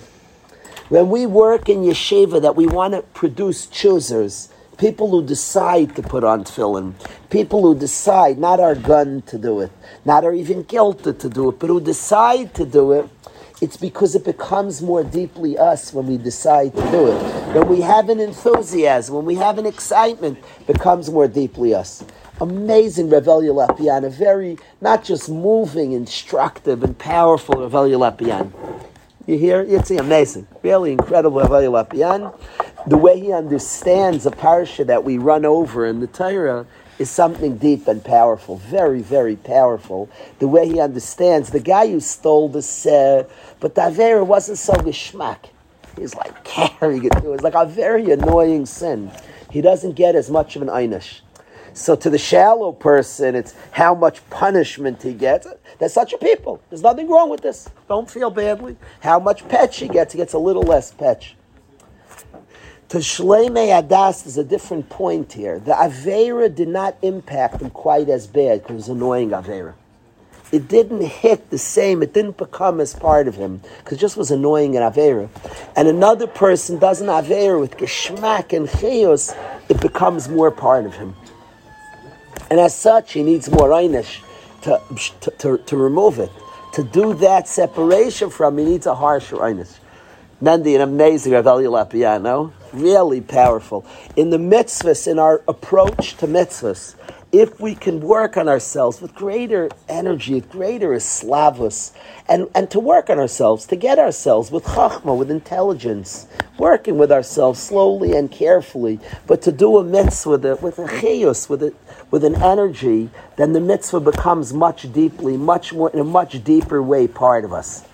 [0.89, 4.49] When we work in yeshiva, that we want to produce choosers,
[4.83, 6.93] people who decide to put on tefillin,
[7.31, 9.71] people who decide, not our gun to do it,
[10.05, 13.09] not our even guilted to do it, but who decide to do it,
[13.61, 17.55] it's because it becomes more deeply us when we decide to do it.
[17.55, 22.03] When we have an enthusiasm, when we have an excitement, becomes more deeply us.
[22.41, 28.53] Amazing Reb Elya Lapian, a very, not just moving, instructive, and powerful Reb Elya Lapian.
[29.29, 29.61] You hear?
[29.61, 30.49] It's amazing.
[30.65, 32.37] Really incredible Reb Elya Lapian.
[32.85, 36.67] The way he understands a parsha that we run over in the Torah
[36.99, 40.11] is something deep and powerful, very, very powerful.
[40.41, 45.51] The way he understands the guy who stole the uh, but the wasn't so geschmack.
[45.97, 47.35] He's like carrying it through.
[47.35, 49.13] It's like a very annoying sin.
[49.51, 51.21] He doesn't get as much of an einish.
[51.75, 55.47] So to the shallow person, it's how much punishment he gets.
[55.79, 56.61] There's such a people.
[56.69, 57.69] There's nothing wrong with this.
[57.89, 58.77] Don't feel badly.
[59.01, 61.35] How much petch he gets, he gets a little less petch.
[62.93, 65.59] To Shleimei Adas is a different point here.
[65.59, 69.73] The Avera did not impact him quite as bad because it was annoying Avera.
[70.53, 74.19] It didn't hit the same, it didn't become as part of him because it just
[74.19, 75.31] was annoying in Avera.
[75.75, 79.35] And another person does an Avera with Geschmack and Chayos,
[79.71, 81.15] it becomes more part of him.
[82.51, 84.21] And as such, he needs more einish
[84.65, 84.83] to,
[85.23, 86.31] to, to, to remove it.
[86.75, 89.79] To do that separation from, he needs a harsher einish.
[90.43, 93.85] Nandi, an amazing Rav Lapiano, really powerful.
[94.17, 96.95] In the mitzvahs, in our approach to mitzvahs,
[97.33, 101.93] if we can work on ourselves with greater energy, with greater slavus,
[102.29, 106.27] and, and to work on ourselves, to get ourselves with chachma, with intelligence,
[106.59, 110.87] working with ourselves slowly and carefully, but to do a mitzvah with a, with a
[111.01, 111.75] chayus, with,
[112.11, 116.83] with an energy, then the mitzvah becomes much deeply, much more, in a much deeper
[116.83, 117.87] way, part of us.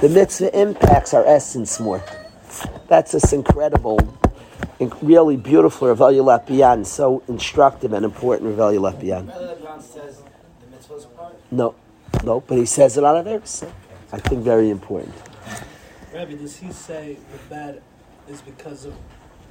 [0.00, 2.02] The mitzvah impacts our essence more.
[2.88, 3.98] That's this incredible
[5.02, 9.26] really beautiful Rav Lapian, so instructive and important Rav Lapian.
[9.82, 10.22] says
[10.70, 11.34] the?
[11.50, 11.74] No,
[12.24, 13.64] no, but he says it on a verse.
[14.12, 15.14] I think very important.
[16.12, 17.82] Rabbi, does he say the bad
[18.28, 18.94] is because of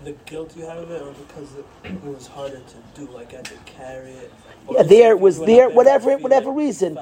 [0.03, 3.37] the guilt you have of it, or because it was harder to do, like I
[3.37, 4.33] had to carry it?
[4.71, 6.99] Yeah, there was there, whatever whatever reason.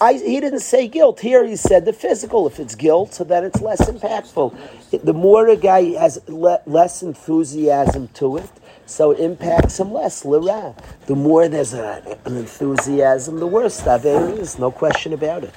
[0.00, 1.20] I, he didn't say guilt.
[1.20, 2.46] Here he said the physical.
[2.46, 4.56] If it's guilt, so then it's less impactful.
[5.04, 8.50] The more a guy has le, less enthusiasm to it,
[8.86, 10.22] so it impacts him less.
[10.22, 14.58] The more there's a, an enthusiasm, the worse that is.
[14.58, 15.54] No question about it.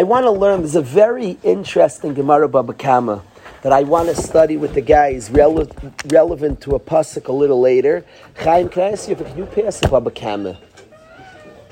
[0.00, 0.60] I want to learn.
[0.60, 3.22] There's a very interesting Gemara Baba Kama
[3.60, 5.70] that I want to study with the guys, rele-
[6.10, 8.06] relevant to a pasuk a little later.
[8.38, 10.56] Chaim, can I ask you, can you pass a Baba Kama?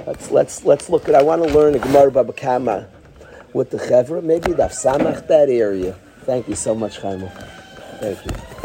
[0.06, 1.14] Let's let's let's look at.
[1.14, 2.86] I want to learn a Gemara Baba Kama
[3.54, 4.22] with the Chevra.
[4.22, 5.96] Maybe the Samach that area.
[6.24, 7.30] Thank you so much, Chaim.
[7.98, 8.57] Thank you.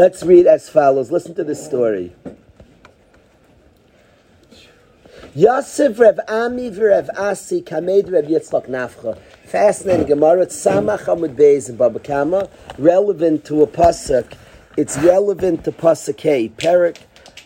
[0.00, 1.10] Let's read as follows.
[1.12, 2.14] Listen to this story.
[5.34, 9.18] Yosef Rev Ami Rev Asi Kamed Rev Yitzchak Nafcha.
[9.44, 10.40] Fascinating Gemara.
[10.40, 11.04] It's Samach
[11.36, 12.48] Beis Baba Kama.
[12.78, 14.32] Relevant to a pasuk.
[14.78, 16.48] It's relevant to pasuk A.
[16.48, 16.96] Perik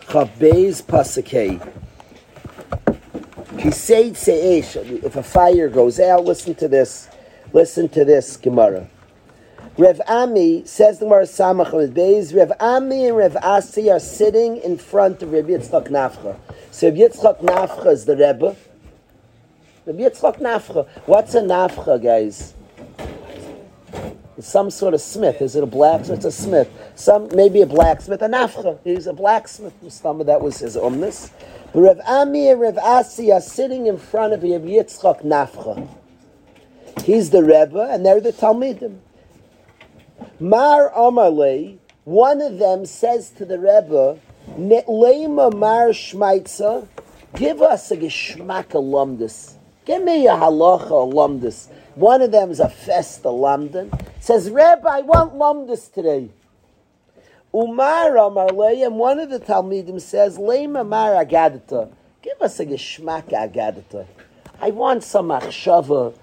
[0.03, 1.59] Chav Beis pasuk A.
[5.05, 7.09] If a fire goes out, listen to this.
[7.53, 8.89] Listen to this Gemara.
[9.77, 12.33] Rev Ami says the Gemara Samach Beis.
[12.33, 16.37] Rev Ami and Rev Asi are sitting in front of Rabbi Yitzchak Nafcha.
[16.71, 18.55] So Rabbi Yitzchak Nafcha is the Rebbe.
[19.85, 20.87] Rabbi Yitzchak Nafcha.
[21.07, 22.55] What's a Nafcha, guys?
[24.39, 25.43] It's some sort of smith.
[25.43, 26.19] Is it a blacksmith?
[26.19, 26.71] It's a smith.
[26.95, 28.23] Some maybe a blacksmith.
[28.23, 28.79] A Nafcha.
[28.85, 29.75] He's a blacksmith.
[29.89, 31.33] Some of that was his umnus.
[31.73, 35.89] But Rev Ami and Rev Asi are sitting in front of Rabbi Yitzchak Nafcha.
[37.03, 39.01] He's the Rebbe, and they're the Talmidim.
[40.41, 44.19] Mar Amarle, one of them says to the Rebbe,
[44.59, 46.87] Ne'lema Mar Shmaitza,
[47.35, 49.55] give us a Geschmack alumdus.
[49.85, 51.69] Give me a halacha alumdus.
[51.95, 53.91] One of them is a festa lamdan.
[54.21, 56.31] Says, Rebbe, I want lumdus today.
[57.55, 61.91] Umar Amarle, and one of the Talmidim says, Lema Mar Agadata.
[62.21, 64.07] Give us a Geschmack Agadata.
[64.61, 66.15] I want some achshava.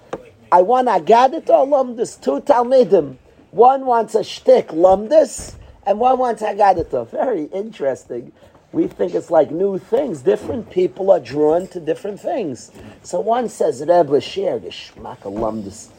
[0.52, 3.18] I want Agadata alumdus, two Talmidim.
[3.52, 7.10] One wants a shtick lumdis, and one wants Haggadah.
[7.10, 8.32] Very interesting.
[8.72, 10.22] We think it's like new things.
[10.22, 12.72] Different people are drawn to different things.
[13.04, 15.90] So one says, Rebbe, share the shmak lumdis.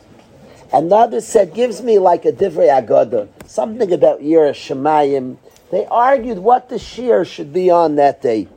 [0.72, 5.36] Another said, gives me like a divrei agada, something about Yira Shemayim.
[5.70, 8.48] They argued what the shear should be on that day.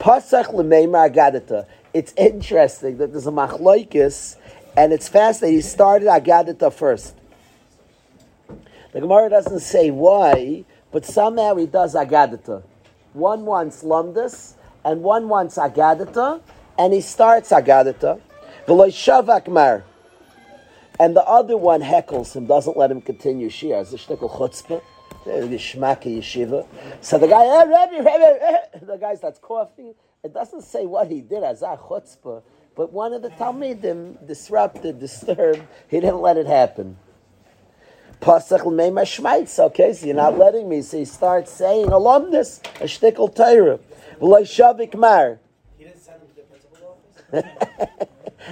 [0.00, 1.66] Pasach l'meimar agadata.
[1.92, 4.36] It's interesting that there's a machlokes,
[4.74, 5.56] and it's fascinating.
[5.56, 7.14] he started agadata first.
[8.98, 12.64] The Gemara doesn't say why, but somehow he does agadata.
[13.12, 16.40] One wants lumdus, and one wants agadata,
[16.76, 18.20] and he starts agadata.
[18.66, 19.84] V'loy shavakmar.
[20.98, 23.76] And the other one heckles him, doesn't let him continue shir.
[23.76, 24.82] As the shtickle chutzpah,
[25.24, 26.66] the shmaki yeshiva.
[27.00, 28.78] So the guy, eh, Rebbe, Rebbe, eh.
[28.82, 29.94] the guy starts coughing,
[30.24, 32.42] It doesn't say what he did, azah chutzpah,
[32.74, 35.62] but one of the Talmidim disrupted, disturbed.
[35.86, 36.96] He didn't let it happen.
[38.20, 39.58] Pasach l'meima shmeitz.
[39.58, 40.82] Okay, so you're not letting me.
[40.82, 43.78] So he starts saying alumnus a shtickle Torah.
[44.20, 45.38] V'lo shavik mar.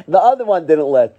[0.07, 1.17] The other one didn't let.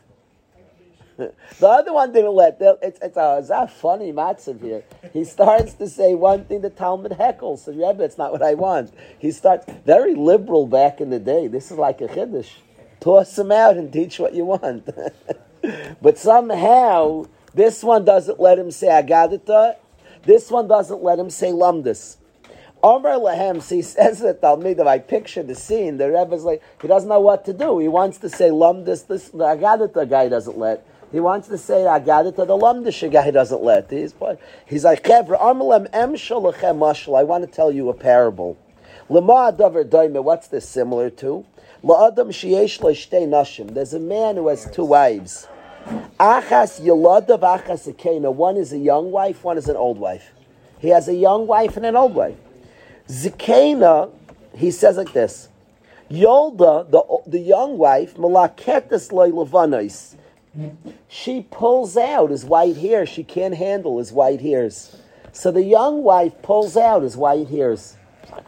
[1.17, 2.57] The other one didn't let.
[2.59, 4.83] It's, it's a, it's a funny matzav here.
[5.13, 7.65] He starts to say one thing the Talmud heckles.
[7.65, 8.93] So Rebbe, it's not what I want.
[9.17, 11.47] He starts very liberal back in the day.
[11.47, 12.49] This is like a chiddush.
[12.99, 14.87] Toss him out and teach what you want.
[16.01, 17.25] but somehow
[17.57, 19.77] this one doesn't let him say agadita.
[20.23, 22.17] This one doesn't let him say lumdus.
[22.83, 26.87] Omer Lahem, so he says that Talmidim, I picture the scene, the Rebbe's like, he
[26.87, 27.79] doesn't know what to do.
[27.79, 30.85] He wants to say lumdus, this, the Agadita guy doesn't let.
[31.11, 33.89] He wants to say Agadita, the lumdus guy doesn't let.
[33.89, 34.13] He's,
[34.67, 38.55] he's like, Chevra, Amalem em shalachem mashal, I want to tell you a parable.
[39.09, 41.43] Lema adavar daime, what's this similar to?
[41.83, 43.73] La'adam sheyesh le'shtei nashim.
[43.73, 45.47] There's a man who has two wives.
[46.19, 48.33] Achas yoladav achas akena.
[48.33, 50.31] One is a young wife, one is an old wife.
[50.79, 52.37] He has a young wife and an old wife.
[53.07, 54.11] Zikena,
[54.55, 55.49] he says like this:
[56.09, 60.15] Yolda, the the young wife, malaketes loy levanos.
[61.07, 63.05] She pulls out his white hair.
[63.05, 64.97] She can't handle his white hairs.
[65.31, 67.95] So the young wife pulls out his white hairs.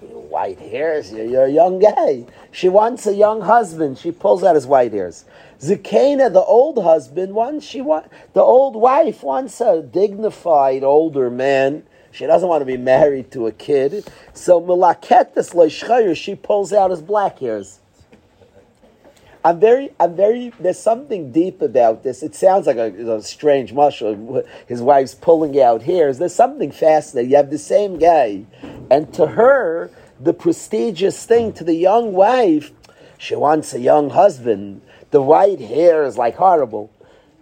[0.02, 1.12] White hairs?
[1.12, 2.26] You're a young guy.
[2.52, 3.98] She wants a young husband.
[3.98, 5.26] She pulls out his white hairs.
[5.60, 11.84] Zikena, the old husband, wants she want the old wife wants a dignified older man.
[12.12, 14.10] She doesn't want to be married to a kid.
[14.34, 17.80] So Milaketes Leishchayer, she pulls out his black hairs.
[19.44, 20.52] I'm very, I'm very.
[20.60, 22.24] There's something deep about this.
[22.24, 24.42] It sounds like a, a strange mushroom.
[24.68, 26.18] His wife's pulling out hairs.
[26.18, 27.32] There's something fascinating.
[27.32, 28.46] You have the same guy,
[28.92, 32.72] and to her, the prestigious thing to the young wife,
[33.18, 34.82] she wants a young husband.
[35.12, 36.92] The white hair is like horrible.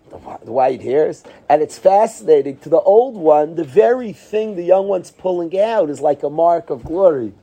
[0.09, 2.59] The, the white hairs, and it's fascinating.
[2.59, 6.29] To the old one, the very thing the young one's pulling out is like a
[6.29, 7.33] mark of glory.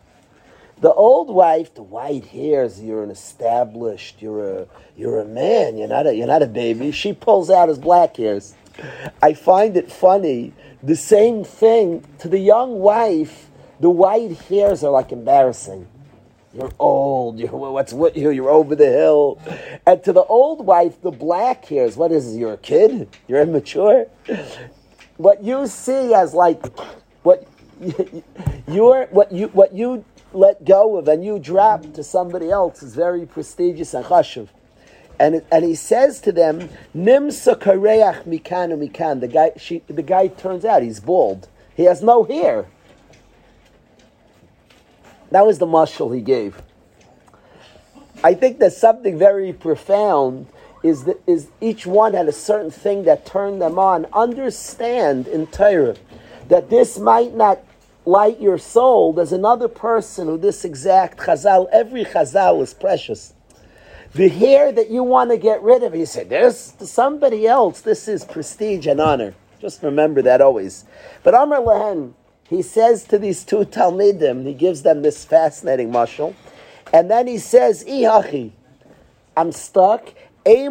[0.80, 4.66] The old wife, the white hairs, you're an established, you're a
[4.96, 6.90] you're a man, you're not a you're not a baby.
[6.90, 8.54] She pulls out his black hairs.
[9.22, 10.52] I find it funny.
[10.82, 15.86] The same thing to the young wife, the white hairs are like embarrassing.
[16.54, 17.40] You're old.
[17.40, 18.30] You're what's with you?
[18.30, 19.40] You're over the hill.
[19.86, 21.96] And to the old wife, the black hairs.
[21.96, 22.34] What is?
[22.34, 22.38] it?
[22.38, 23.08] You're a kid.
[23.26, 24.06] You're immature.
[25.16, 26.64] What you see as like
[27.24, 27.46] what
[28.68, 32.94] you're what you what you let go of and you drop to somebody else is
[32.94, 34.48] very prestigious and chashuv.
[35.18, 40.28] And and he says to them, "Nimsa kareach mikan mikan." The guy, she, the guy
[40.28, 41.48] turns out he's bald.
[41.76, 42.66] He has no hair.
[45.30, 46.62] That was the mushal he gave.
[48.22, 50.46] I think that something very profound.
[50.82, 54.06] Is that is each one had a certain thing that turned them on.
[54.12, 55.96] Understand in Torah
[56.48, 57.60] that this might not
[58.04, 59.14] light your soul.
[59.14, 61.68] There's another person who this exact chazal.
[61.72, 63.32] Every chazal is precious.
[64.14, 68.06] The hair that you want to get rid of, you say, there's somebody else, this
[68.06, 69.34] is prestige and honor.
[69.60, 70.84] Just remember that always.
[71.22, 72.14] But Amr Lehen,
[72.48, 76.34] he says to these two Talmidim, he gives them this fascinating mashal,
[76.92, 78.52] and then he says, Ihachi,
[79.36, 80.12] I'm stuck.
[80.44, 80.66] The.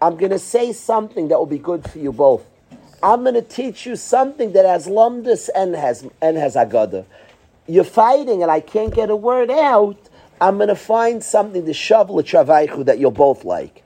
[0.00, 2.44] I'm going to say something that will be good for you both.
[3.02, 7.04] I'm going to teach you something that has lumdus and has and has agada.
[7.66, 9.98] You're fighting, and I can't get a word out.
[10.40, 13.82] I'm going to find something to shavle travaichu that you'll both like.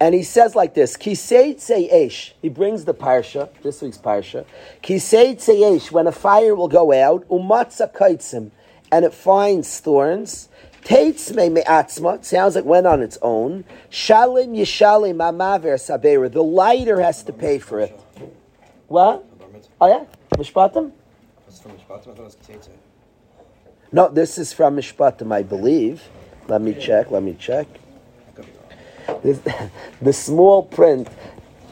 [0.00, 2.32] And he says like this, Kiseitse Eish.
[2.40, 4.44] He brings the parsha, this week's parsha.
[4.82, 8.50] Kiseitse Eish, when a fire will go out, umatza kaitzim,
[8.92, 10.48] and it finds thorns.
[10.84, 13.64] Teitzme me'atzma, sounds like went on its own.
[13.90, 16.32] Shalim yishalim amaver sabera.
[16.32, 17.98] The lighter has to pay for it.
[18.86, 19.24] What?
[19.80, 20.04] Oh yeah?
[20.30, 20.92] Mishpatim?
[21.44, 21.60] What's?
[21.66, 22.70] I thought it was Ketzah.
[23.90, 26.02] No, this is from Mishpatim, I believe.
[26.46, 27.66] Let me check, let me check.
[29.22, 29.40] This,
[30.02, 31.08] the small print,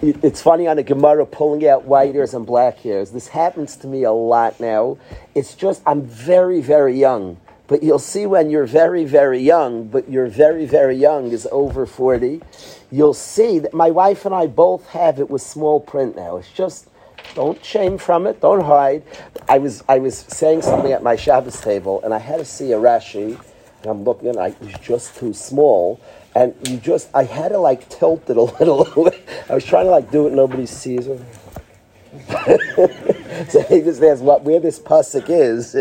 [0.03, 3.11] it's funny on a Gemara pulling out white hairs and black hairs.
[3.11, 4.99] This happens to me a lot now.
[5.35, 7.39] It's just, I'm very, very young.
[7.69, 11.85] But you'll see when you're very, very young, but you're very, very young is over
[11.85, 12.41] 40,
[12.93, 16.37] you'll see that my wife and I both have it with small print now.
[16.37, 16.89] It's just,
[17.35, 19.03] don't shame from it, don't hide.
[19.49, 22.71] I was, I was saying something at my Shabbos table, and I had to see
[22.71, 23.37] a Rashi,
[23.83, 26.01] and I'm looking, and I, was just too small.
[26.37, 29.11] And you just, I had to like tilt it a little.
[29.49, 31.19] I was trying to like do it, nobody sees it.
[33.49, 35.75] so he just asks what where this pasuk is.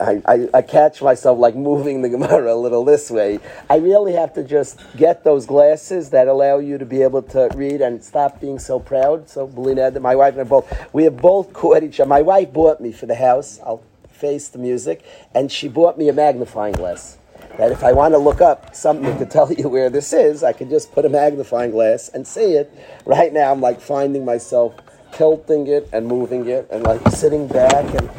[0.00, 3.40] I, I, I catch myself like moving the Gemara a little this way.
[3.68, 7.50] I really have to just get those glasses that allow you to be able to
[7.56, 9.28] read and stop being so proud.
[9.28, 12.08] So, Belina, my wife and I both, we have both caught each other.
[12.08, 13.58] My wife bought me for the house.
[13.64, 15.04] I'll face the music,
[15.34, 17.18] and she bought me a magnifying glass.
[17.58, 20.52] That if I want to look up something to tell you where this is, I
[20.52, 22.72] can just put a magnifying glass and see it.
[23.06, 24.74] Right now, I'm like finding myself
[25.12, 28.10] tilting it and moving it and like sitting back and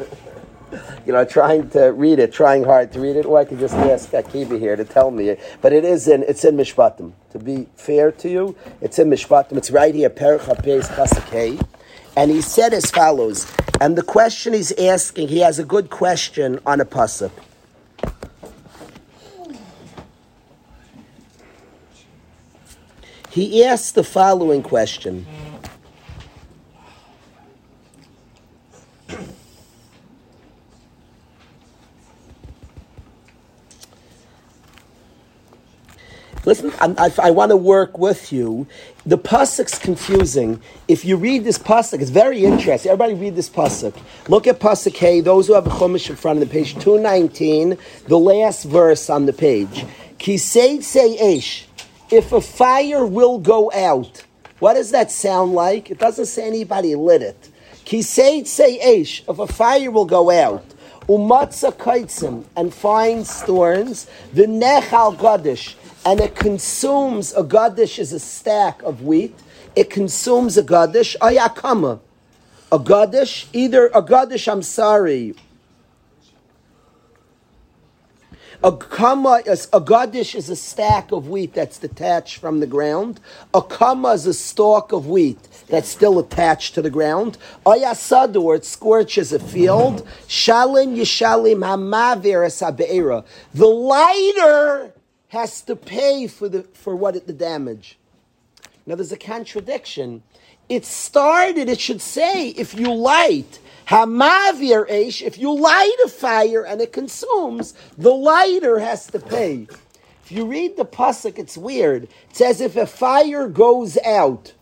[1.05, 3.75] you know, trying to read it, trying hard to read it, or I could just
[3.75, 5.36] ask Akiva here to tell me.
[5.61, 7.13] But it is in it's in Mishpatim.
[7.31, 9.57] To be fair to you, it's in Mishpatim.
[9.57, 11.61] It's right here, Perich HaPeis Pasakei.
[12.17, 16.59] And he said as follows, and the question he's asking, he has a good question
[16.65, 17.31] on a pasuk.
[23.36, 25.25] He asked the following question.
[36.45, 38.67] Listen, I, I want to work with you.
[39.05, 40.61] The pasuk's confusing.
[40.88, 42.89] If you read this pasuk, it's very interesting.
[42.89, 44.01] Everybody read this pasuk.
[44.29, 45.19] Look at pasuk Hey.
[45.19, 47.77] Those who have a chumash in front of the page, two nineteen,
[48.07, 49.86] the last verse on the page.
[50.19, 51.41] Kisei say.
[52.11, 54.23] If a fire will go out,
[54.59, 55.89] what does that sound like?
[55.89, 57.49] It doesn't say anybody lit it.
[57.85, 59.23] Kisei say esh.
[59.27, 60.63] If a fire will go out
[61.07, 65.75] umatza kaitzim, and finds thorns, the nechal gadish,
[66.05, 69.37] and it consumes, a gadish is a stack of wheat,
[69.75, 71.99] it consumes a gadish, ayakama,
[72.71, 75.35] a gadish, either a gadish, I'm sorry,
[78.63, 83.19] A kama is a gadish is a stack of wheat that's detached from the ground.
[83.53, 87.37] A kama is a stalk of wheat that's still attached to the ground.
[87.65, 90.07] Ayasadu, it scorches a field.
[90.27, 93.25] Shalim yishalim hamavir sabeira.
[93.53, 94.93] The lighter
[95.29, 97.97] has to pay for the for what it, the damage.
[98.85, 100.23] Now there's a contradiction.
[100.69, 101.69] It started.
[101.69, 106.91] It should say if you light Hamavir Eish, if you light a fire and it
[106.91, 109.67] consumes, the lighter has to pay.
[110.23, 112.03] If you read the pasuk, it's weird.
[112.05, 114.53] It says if a fire goes out,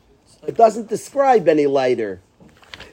[0.45, 2.19] it doesn't describe any lighter.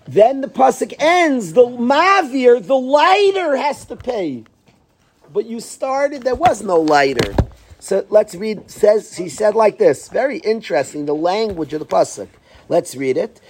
[0.06, 1.52] Then the pasuk ends.
[1.52, 4.44] The mavir, the lighter has to pay.
[5.32, 6.22] But you started.
[6.22, 7.34] There was no lighter.
[7.80, 8.70] So let's read.
[8.70, 10.08] Says he said like this.
[10.08, 11.06] Very interesting.
[11.06, 12.28] The language of the pasuk.
[12.70, 13.40] Let's read it.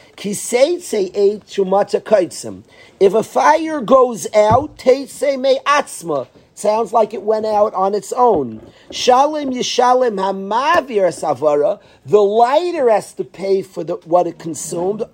[3.01, 6.27] If a fire goes out, teitse me atzma.
[6.55, 8.61] Sounds like it went out on its own.
[8.91, 11.83] Shalim yishalim hamavir savara.
[12.07, 15.05] The lighter has to pay for the, what it consumed.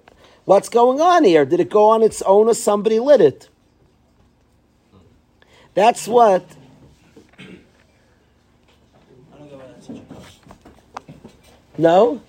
[0.45, 1.45] What's going on here?
[1.45, 3.49] Did it go on its own or somebody lit it?
[5.75, 6.47] That's what.
[7.41, 7.45] I
[9.37, 10.43] don't get why that's such a question.
[11.77, 12.23] No?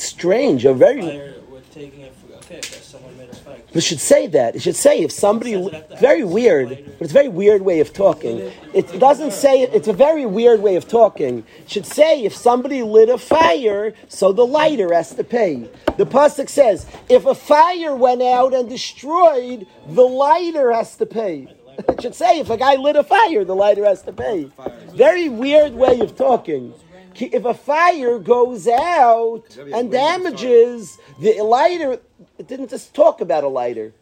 [0.00, 0.64] Strange.
[0.64, 1.02] A very.
[1.02, 3.60] Fire, we're taking it for, okay, I someone made a fire.
[3.74, 4.56] We should say that.
[4.56, 5.70] It should say if somebody.
[6.00, 8.50] Very weird, but it's a very weird way of talking.
[8.74, 9.74] It doesn't say it.
[9.74, 11.44] It's a very weird way of talking.
[11.58, 15.68] It should say if somebody lit a fire, so the lighter has to pay.
[15.96, 21.48] The pasuk says if a fire went out and destroyed, the lighter has to pay.
[21.88, 24.50] It should say if a guy lit a fire, the lighter has to pay.
[24.94, 26.74] Very weird way of talking.
[27.20, 31.98] If a fire goes out and damages the lighter,
[32.38, 33.92] it didn't just talk about a lighter.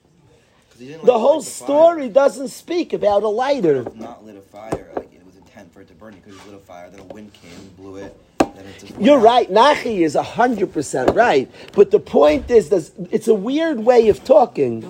[0.78, 3.84] he like, The whole the story doesn't speak about a lighter.
[3.94, 6.14] Not lit a fire, like it was intent for it to burn.
[6.14, 8.78] it could have lit a fire, then a wind came, and blew it, then it
[8.78, 8.92] just.
[8.92, 9.24] went You're out.
[9.24, 9.50] right.
[9.50, 11.50] Nachi is hundred percent right.
[11.72, 14.82] But the point is, that it's a weird way of talking.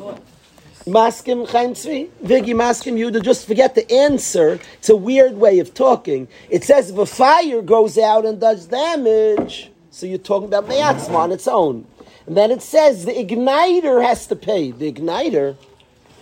[0.87, 3.21] Maskim Chaim Tzvi, Vigi Maskim Yuda.
[3.21, 4.61] Just forget the answer.
[4.75, 6.29] It's a weird way of talking.
[6.49, 11.17] It says if a fire goes out and does damage, so you're talking about meyatzma
[11.17, 11.87] on its own.
[12.27, 14.71] And then it says the igniter has to pay.
[14.71, 15.57] The igniter.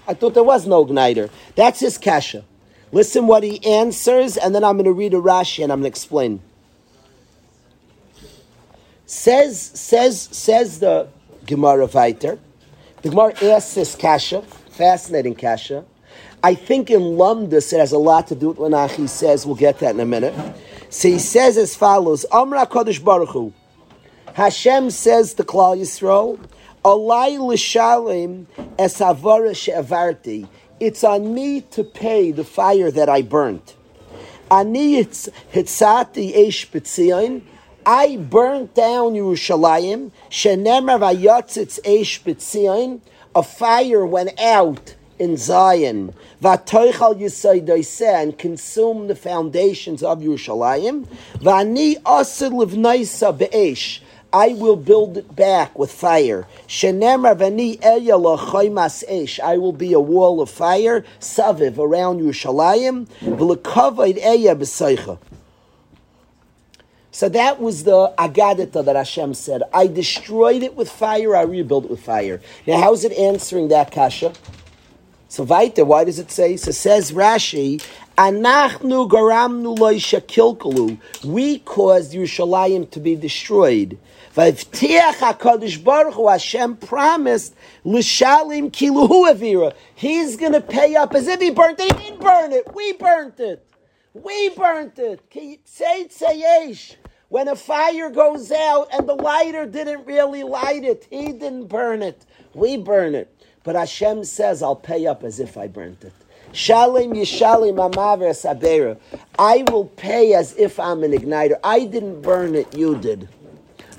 [0.08, 1.28] I thought there was no igniter.
[1.56, 2.44] That's his kasha.
[2.90, 5.90] Listen what he answers, and then I'm going to read a Rashi and I'm going
[5.90, 6.40] to explain.
[9.04, 11.08] Says says says the
[11.44, 12.38] Gemara Viter.
[13.05, 14.40] The Gemara asks this kasha,
[14.70, 15.84] fascinating kasha.
[16.42, 19.44] I think in Lumdus it has a lot to do with what Achi says.
[19.44, 20.32] We'll get that in a minute.
[20.88, 23.52] So he says as follows: Amra Kodesh Baruch Hu.
[24.32, 26.38] Hashem says to Klal Yisrael,
[26.82, 28.46] "Alai l'shalim
[28.78, 28.96] es
[29.59, 30.48] she'avarti."
[30.80, 33.74] It's on me to pay the fire that I burnt.
[34.50, 37.42] Ani hitz- hitzati eish b'tzion.
[37.87, 40.11] I burnt down Yerushalayim.
[40.30, 43.01] Shenemar vayatzitz eish b'tzion.
[43.35, 46.14] A fire went out in Zion.
[46.43, 51.07] Vatoichal yisaydoseh and consumed the foundations of Yerushalayim.
[51.39, 54.01] Vani asid livnaisa be'esh.
[54.32, 56.47] I will build it back with fire.
[56.66, 59.39] Shenemar vani eya lochaymas esh.
[59.41, 63.07] I will be a wall of fire, saviv, around Yerushalayim.
[63.20, 65.18] V'lekavod eya b'seicha.
[67.14, 69.62] So that was the Agadita that Hashem said.
[69.72, 72.40] I destroyed it with fire, I rebuilt it with fire.
[72.66, 74.32] Now, how's it answering that kasha?
[75.28, 76.56] So weiter, why does it say?
[76.56, 77.80] So says Rashi,
[78.18, 83.96] Anachnu garamnu loisha We caused Yerushalayim to be destroyed.
[84.34, 87.54] V'ivtiach HaKadosh Baruch Hu, Hashem promised,
[87.84, 89.72] L'shalim kiluhu avira.
[89.94, 91.96] He's going to pay up as if he burnt it.
[91.96, 92.74] He didn't burn it.
[92.74, 93.64] We burnt it.
[94.14, 95.20] We burnt it.
[95.64, 96.96] Say tzayesh.
[97.35, 102.01] When a fire goes out and the lighter didn't really light it, he didn't burn
[102.01, 102.24] it.
[102.55, 103.28] We burn it.
[103.64, 106.12] But Hashem says, I'll pay up as if I burnt it.
[106.53, 108.99] Shalim yishalim amaver sabera.
[109.37, 111.59] I will pay as if I'm an igniter.
[111.64, 113.28] I didn't burn it, you did.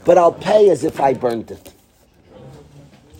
[0.06, 1.74] But I'll pay as if I burnt it.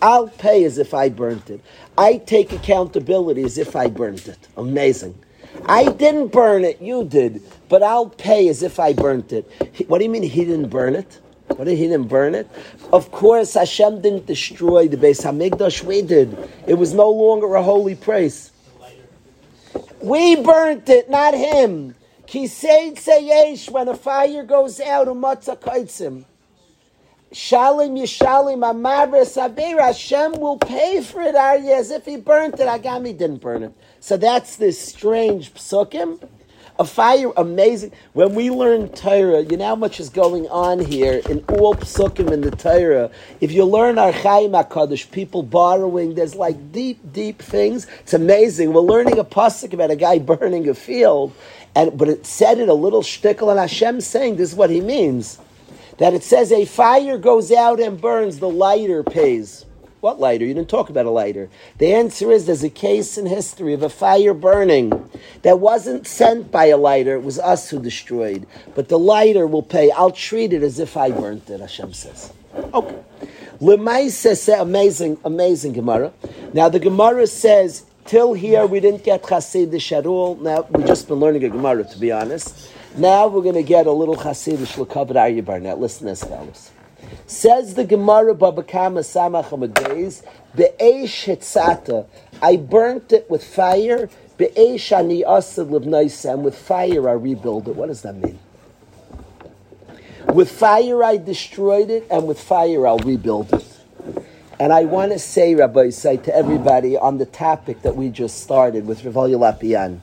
[0.00, 1.60] I'll pay as if I burnt it.
[1.98, 4.48] I take accountability as if I burnt it.
[4.56, 5.25] Amazing.
[5.64, 9.50] I didn't burn it, you did, but I'll pay as if I burnt it.
[9.88, 11.20] What do you mean he didn't burn it?
[11.48, 12.48] What did he didn't burn it?
[12.92, 15.82] Of course, Hashem didn't destroy the Beis Hamikdash.
[15.84, 16.36] We did.
[16.66, 18.50] It was no longer a holy place.
[20.02, 21.94] We burnt it, not him.
[22.26, 26.24] Kiseid seyesh, when a fire goes out, umatzah kaitzim.
[27.32, 32.68] Shalim Yishalim Amaver Sabir, Hashem will pay for it, Arya, as if he burnt it.
[32.68, 33.72] Agami didn't burn it.
[33.98, 36.22] So that's this strange psukim.
[36.78, 37.92] A fire, amazing.
[38.12, 42.30] When we learn Torah, you know how much is going on here in all psukim
[42.30, 43.10] in the Torah.
[43.40, 47.86] If you learn our Archaim HaKadosh, people borrowing, there's like deep, deep things.
[48.00, 48.72] It's amazing.
[48.72, 51.32] We're learning a pasuk about a guy burning a field,
[51.74, 54.82] and but it said it a little shtickle, and Hashem saying this is what he
[54.82, 55.38] means
[55.98, 59.64] that it says a fire goes out and burns, the lighter pays.
[60.00, 60.44] What lighter?
[60.44, 61.48] You didn't talk about a lighter.
[61.78, 65.10] The answer is there's a case in history of a fire burning
[65.42, 68.46] that wasn't sent by a lighter, it was us who destroyed.
[68.74, 69.90] But the lighter will pay.
[69.90, 72.32] I'll treat it as if I burnt it, Hashem says.
[72.72, 72.98] Okay.
[73.60, 76.12] Lemaisa says, amazing, amazing Gemara.
[76.52, 80.36] Now the Gemara says, till here we didn't get Chassidish at all.
[80.36, 82.70] Now we've just been learning a Gemara, to be honest.
[82.96, 85.78] Now we're going to get a little Chassidish L'kavod Aryeh Barnett.
[85.78, 86.70] Listen as follows.
[87.26, 90.24] Says the Gemara Baba Kama Samach Amadeis,
[90.54, 92.06] Be'esh Hitzata,
[92.40, 97.76] I burnt it with fire, Be'esh Ani Asad Libnaisam, with fire I rebuild it.
[97.76, 98.38] What does that mean?
[100.32, 103.66] With fire I destroyed it, and with fire I'll rebuild it.
[104.58, 108.42] And I want to say, Rabbi say to everybody on the topic that we just
[108.42, 110.00] started with Reb Elya Lapian.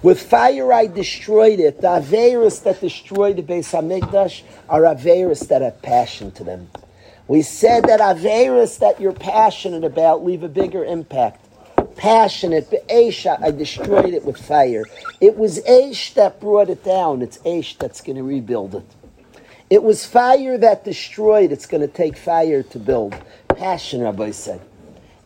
[0.00, 1.80] With fire I destroyed it.
[1.80, 6.70] The Averis that destroyed the Beis Hamikdash are Averis that have passion to them.
[7.26, 11.44] We said that Averis that you're passionate about leave a bigger impact.
[11.96, 14.84] Passionate, but Aish, I destroyed it with fire.
[15.20, 17.20] It was Aish that brought it down.
[17.20, 18.86] It's Aish that's going to rebuild it.
[19.68, 21.50] It was fire that destroyed.
[21.50, 23.16] It's going to take fire to build.
[23.48, 24.60] Passion, Rabbi said.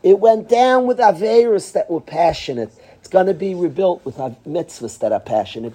[0.02, 2.72] It went down with Averis that were passionate.
[3.02, 5.72] It's going to be rebuilt with mitzvahs that are passionate.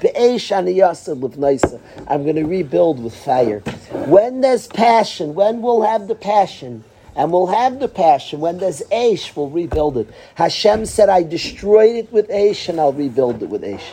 [2.07, 3.59] I'm going to rebuild with fire.
[4.07, 6.85] When there's passion, when we'll have the passion,
[7.17, 8.39] and we'll have the passion.
[8.39, 10.07] When there's Aish, we'll rebuild it.
[10.35, 13.83] Hashem said, I destroyed it with Aish, and I'll rebuild it with Aish.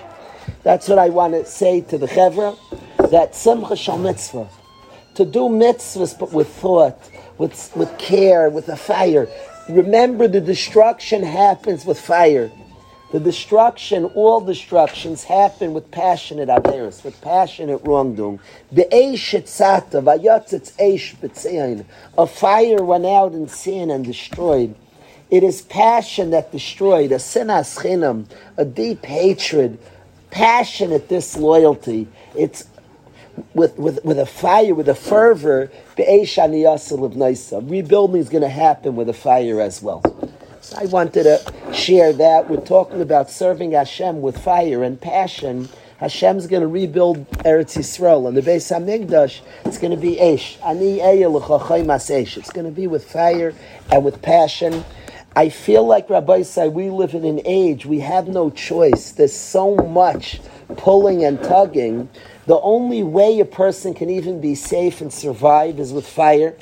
[0.62, 2.56] That's what I want to say to the Chevra,
[3.10, 4.48] that Simcha Shal Mitzvah,
[5.16, 9.26] to do mitzvahs but with thought, with, with care, with a fire.
[9.68, 12.52] Remember, the destruction happens with fire.
[13.14, 18.40] The destruction, all destructions happen with passionate averis, with passionate wrongdoing.
[22.18, 24.74] A fire went out in sin and destroyed.
[25.30, 29.78] It is passion that destroyed, a sinas chinam, a deep hatred,
[30.32, 32.08] passionate disloyalty.
[32.36, 32.64] It's
[33.54, 39.14] with, with, with a fire, with a fervor, rebuilding is going to happen with a
[39.14, 40.02] fire as well.
[40.76, 42.50] I wanted to share that.
[42.50, 45.68] We're talking about serving Hashem with fire and passion.
[45.98, 48.26] Hashem's going to rebuild Eretz Yisrael.
[48.26, 50.56] And the Beis Hamikdash, it's going to be Eish.
[50.66, 51.00] Ani.
[51.00, 53.54] It's going to be with fire
[53.92, 54.84] and with passion.
[55.36, 59.12] I feel like Rabbi said, we live in an age, we have no choice.
[59.12, 60.40] There's so much
[60.76, 62.08] pulling and tugging
[62.46, 66.56] The only way a person can even be safe and survive is with fire.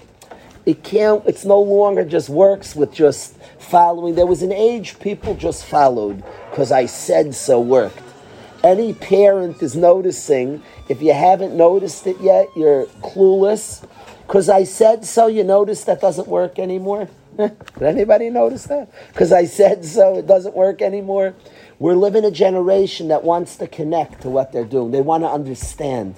[0.64, 4.14] It can't, it's no longer just works with just following.
[4.14, 8.00] There was an age people just followed because I said so worked.
[8.62, 13.84] Any parent is noticing, if you haven't noticed it yet, you're clueless.
[14.24, 17.08] Because I said so, you notice that doesn't work anymore?
[17.36, 18.88] Did anybody notice that?
[19.08, 21.34] Because I said so, it doesn't work anymore.
[21.80, 24.92] We're living a generation that wants to connect to what they're doing.
[24.92, 26.14] They want to understand.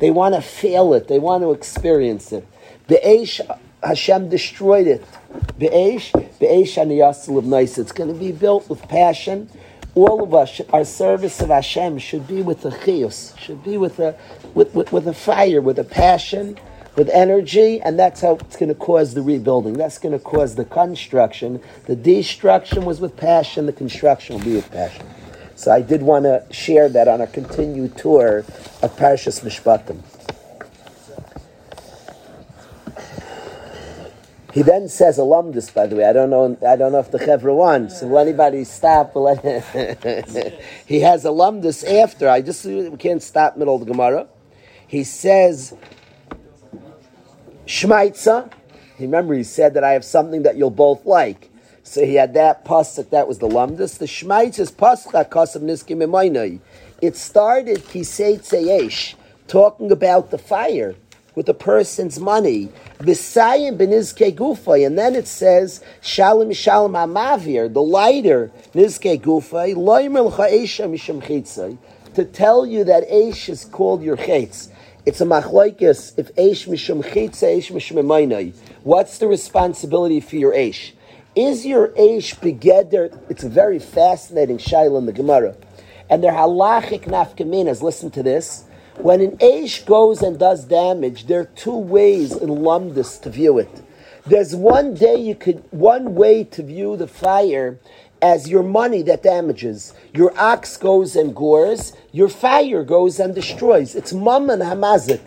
[0.00, 1.06] They want to feel it.
[1.06, 2.46] They want to experience it.
[2.88, 3.40] Be'esh,
[3.84, 5.04] Hashem destroyed it.
[5.58, 7.78] Be'esh, be'esh aniyasel of nice.
[7.78, 9.48] It's going to be built with passion.
[9.94, 14.00] All of us, our service of Hashem should be with a chiyus, should be with
[14.00, 14.18] a,
[14.54, 16.58] with, with, with a fire, with a passion,
[16.96, 19.74] with energy, and that's how it's going to cause the rebuilding.
[19.74, 21.60] That's going to cause the construction.
[21.86, 25.06] The destruction was with passion, the construction will be with passion.
[25.56, 30.02] So I did want to share that on a continued tour of Parashas Mishpatim.
[34.54, 36.04] He then says alumnus, by the way.
[36.04, 36.56] I don't know.
[36.64, 38.02] I don't know if the chevra wants.
[38.02, 39.12] Will anybody stop?
[40.86, 42.28] He has alumnus after.
[42.28, 44.28] I just we can't stop middle of the Gemara.
[44.86, 45.74] He says
[47.66, 48.52] Shmaitza.
[49.00, 51.50] Remember, he said that I have something that you'll both like.
[51.82, 53.10] So he had that pasuk.
[53.10, 53.98] That was the lumdus.
[53.98, 56.60] The Shmaitza is pasuk emaynai.
[57.02, 59.16] It started kisei tzeyesh,
[59.48, 60.94] talking about the fire
[61.34, 62.68] with a person's money.
[62.98, 70.24] Visayim benizke gufay, and then it says shalom shalom amavir, the lighter nizke gufay loymer
[70.24, 71.76] l'cha'esha misham chitzay,
[72.14, 74.68] to tell you that Aish is called your chetz.
[75.06, 78.54] It's a machlokes if Aish misham chitzay, Aish misham emaynai.
[78.84, 80.92] What's the responsibility for your Aish?
[81.34, 83.18] Is your Aish begeder?
[83.28, 85.56] It's a very fascinating shaila in the Gemara.
[86.08, 88.64] And their halachic nafkaminas, listen to this.
[88.98, 93.58] When an Aish goes and does damage, there are two ways in Lumdus to view
[93.58, 93.82] it.
[94.26, 97.78] There's one day you could, one way to view the fire
[98.22, 99.92] as your money that damages.
[100.14, 103.94] Your ox goes and gores, your fire goes and destroys.
[103.94, 105.20] It's mum and hamazik.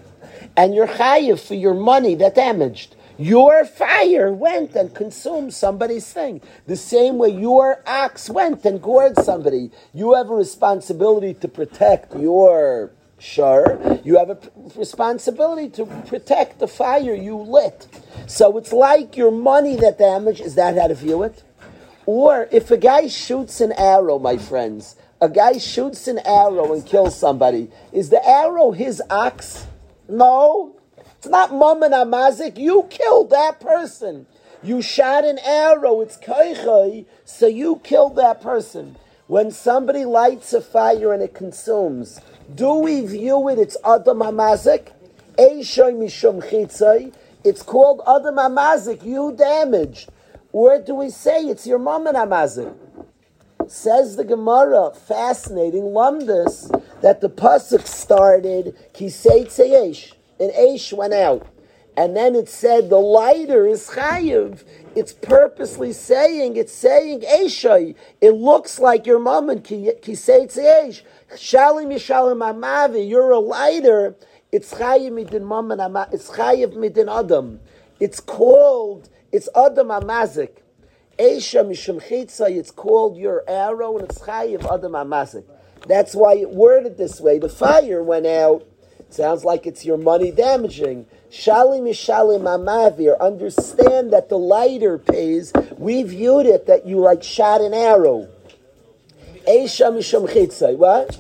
[0.55, 2.95] And you're chayiv for your money that damaged.
[3.19, 6.41] Your fire went and consumed somebody's thing.
[6.65, 9.71] The same way your ox went and gored somebody.
[9.93, 16.59] You have a responsibility to protect your Sure, you have a p- responsibility to protect
[16.59, 17.87] the fire you lit.
[18.27, 20.41] So it's like your money that damaged.
[20.41, 21.43] Is that how to view it?
[22.05, 26.85] Or if a guy shoots an arrow, my friends, a guy shoots an arrow and
[26.85, 29.65] kills somebody, is the arrow his ox?
[30.07, 30.75] No,
[31.17, 32.57] it's not mum and amazik.
[32.57, 34.27] You killed that person.
[34.61, 36.01] You shot an arrow.
[36.01, 38.95] It's koichai, so you killed that person.
[39.25, 42.21] When somebody lights a fire and it consumes,
[42.53, 43.59] do we view it?
[43.59, 44.91] It's Adam Hamazik.
[45.37, 47.13] Eishoy Mishum Chitzai.
[47.43, 49.03] It's called Adam Hamazik.
[49.03, 50.09] You damaged.
[50.51, 52.73] Where do we say it's your mom and Hamazik?
[53.67, 56.71] Says the Gemara, fascinating lumdus,
[57.01, 61.45] that the pasuk started kisei tzeyesh, and Aish went out,
[61.97, 64.63] and then it said the lighter is chayiv.
[64.97, 67.93] It's purposely saying it's saying Aishai.
[68.19, 71.03] It looks like your mom and kisei tzeyesh.
[71.35, 73.07] Shalim yishalim amavi.
[73.07, 74.15] You're a lighter.
[74.51, 76.09] It's chayiv midin mom and ama.
[76.11, 77.59] It's chayiv midin adam.
[77.99, 79.09] It's called.
[79.31, 80.63] It's adam amazik.
[81.19, 85.43] Esha mishum chitza, it's called your arrow, and it's chayiv adam amazik.
[85.87, 87.37] That's why it worded this way.
[87.37, 88.67] The fire went out.
[89.11, 91.05] Sounds like it's your money damaging.
[91.31, 93.19] Shalim mishalim amavir.
[93.19, 95.51] Understand that the lighter pays.
[95.77, 98.27] We viewed it that you like shot an arrow.
[99.47, 100.75] Esha mishum chitza.
[100.77, 101.19] What?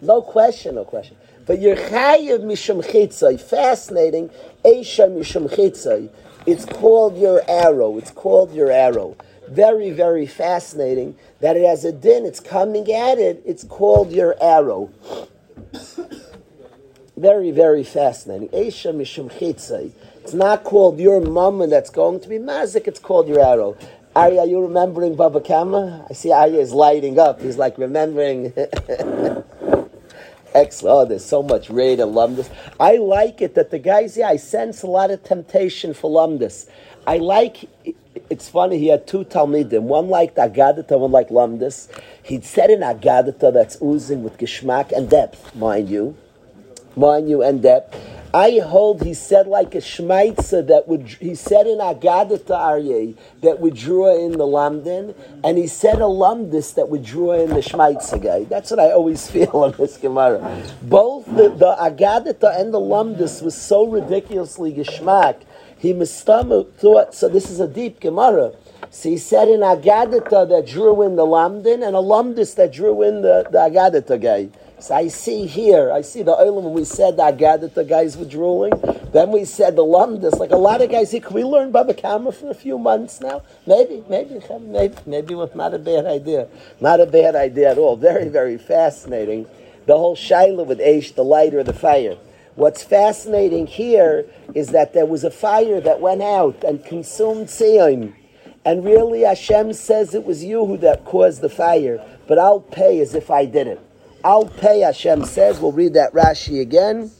[0.00, 1.16] No question, no question.
[1.46, 3.40] But you're chayiv mishum chitzai.
[3.40, 4.30] Fascinating.
[4.64, 6.10] Esha mishum chitzai.
[6.46, 7.98] It's called your arrow.
[7.98, 9.16] It's called your arrow.
[9.48, 12.24] Very, very fascinating that it has a din.
[12.24, 13.42] It's coming at it.
[13.44, 14.90] It's called your arrow.
[17.16, 18.48] Very, very fascinating.
[18.50, 19.30] Esha mishum.
[20.22, 22.86] It's not called your mama that's going to be mazik.
[22.86, 23.76] It's called your arrow.
[24.14, 26.06] Arya, are you remembering Baba Kama?
[26.10, 27.40] I see Arya is lighting up.
[27.40, 28.52] He's like remembering.
[30.54, 30.94] Excellent.
[30.94, 32.50] Oh, there's so much raid alumnus.
[32.80, 36.66] I like it that the guys, yeah, I sense a lot of temptation for alumnus.
[37.06, 37.68] I like,
[38.28, 39.82] it's funny, he had two Talmidim.
[39.82, 41.88] One liked Agadata, one liked Lumdus.
[42.22, 46.16] He'd said in Agadata that's oozing with geschmack and depth, mind you.
[46.96, 47.96] Mind you, and depth.
[48.34, 53.16] I hold, he said like a shmaitza that would, he said in Agadah to Aryeh
[53.40, 57.50] that would draw in the lamdin, and he said a lamdis that would draw in
[57.50, 58.44] the shmaitza guy.
[58.44, 60.62] That's what I always feel on this Gemara.
[60.82, 65.42] Both the, the Agadah and the lamdis was so ridiculously geschmack.
[65.78, 68.52] He mistama thought, so this is a deep Gemara.
[68.90, 73.02] So he said in Agadita that drew in the Lamdin and a Lamdis that drew
[73.02, 74.48] in the, the Agadita guy.
[74.78, 77.84] So I see here, I see the Olam when we said that I gathered the
[77.84, 78.74] guys were drooling.
[79.10, 81.22] Then we said the Lamdis, like a lot of guys here.
[81.22, 83.42] Can we learn Baba Kama for a few months now?
[83.66, 86.48] Maybe, maybe, maybe, maybe with not a bad idea.
[86.78, 87.96] Not a bad idea at all.
[87.96, 89.46] Very, very fascinating.
[89.86, 92.18] The whole Shaila with Aish, the light or the fire.
[92.54, 98.14] What's fascinating here is that there was a fire that went out and consumed Sion.
[98.64, 103.00] And really, Hashem says it was you who that caused the fire, but I'll pay
[103.00, 103.85] as if I did it.
[104.22, 105.60] Pay, Hashem says.
[105.60, 107.10] We'll read that Rashi again.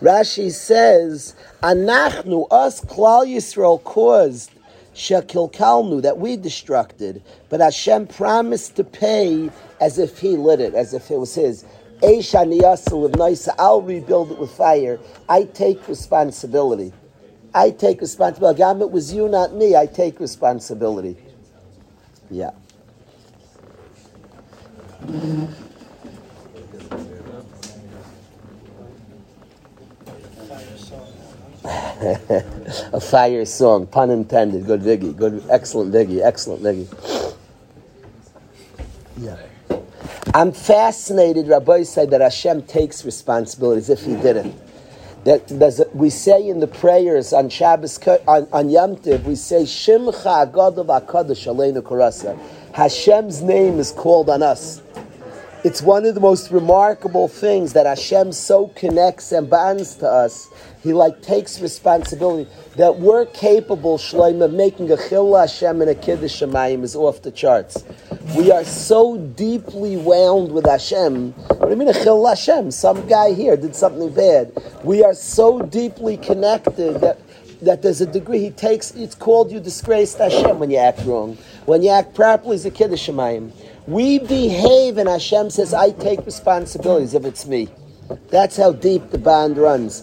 [0.00, 4.52] Rashi says, Anachnu, us, Klal Yisrael, caused
[4.94, 9.50] Shekilkalnu, that we destructed, but Hashem promised to pay
[9.80, 11.64] as if He lit it, as if it was His.
[12.00, 15.00] I'll rebuild it with fire.
[15.28, 16.92] I take responsibility.
[17.52, 18.62] I take responsibility.
[18.62, 19.74] It was you, not me.
[19.74, 21.16] I take responsibility.
[22.30, 22.52] Yeah.
[32.92, 34.66] a fire song, pun intended.
[34.66, 37.34] Good Viggy, good, excellent Viggy, excellent Viggy.
[39.18, 39.36] Yeah.
[40.34, 44.54] I'm fascinated, Rabbi said, that Hashem takes responsibility as if he didn't.
[45.24, 50.52] That we say in the prayers on Shabbos, on, on Yom Tiv, we say, Shimcha
[50.52, 52.38] Agadav HaKadosh Aleinu Korasa.
[52.78, 54.80] Hashem's name is called on us.
[55.64, 60.48] It's one of the most remarkable things that Hashem so connects and bonds to us.
[60.84, 65.94] He like takes responsibility that we're capable, Shloim, of making a chil Hashem and a
[65.96, 67.82] kiddush Shemayim is off the charts.
[68.36, 71.32] We are so deeply wound with Hashem.
[71.32, 72.70] What do you mean a chil Hashem?
[72.70, 74.52] Some guy here did something bad.
[74.84, 77.18] We are so deeply connected that
[77.62, 78.92] that there's a degree he takes.
[78.92, 81.36] It's called you disgraced Hashem when you act wrong.
[81.66, 83.52] When you act properly, it's a kiddush Shemayim.
[83.86, 87.68] We behave, and Hashem says, I take responsibilities if it's me.
[88.28, 90.02] That's how deep the bond runs.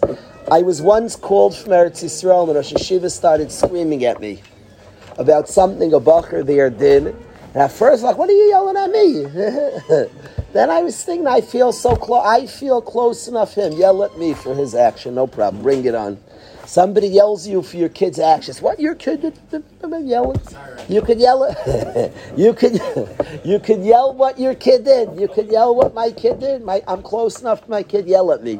[0.51, 4.41] I was once called from Eretz Yisrael, and Rosh Hashiva started screaming at me
[5.17, 7.07] about something a bacher there did.
[7.07, 9.25] And at first, like, what are you yelling at me?
[10.53, 12.23] then I was thinking, I feel so close.
[12.25, 13.55] I feel close enough.
[13.55, 15.63] Him yell at me for his action, no problem.
[15.63, 16.19] Bring it on.
[16.65, 18.61] Somebody yells you for your kid's actions.
[18.61, 19.39] What your kid did?
[20.03, 20.41] Yelling.
[20.89, 21.45] You could yell
[22.37, 22.81] you could.
[23.45, 25.19] You could yell what your kid did.
[25.19, 26.63] You could yell what my kid did.
[26.63, 28.07] My, I'm close enough to my kid.
[28.07, 28.59] Yell at me.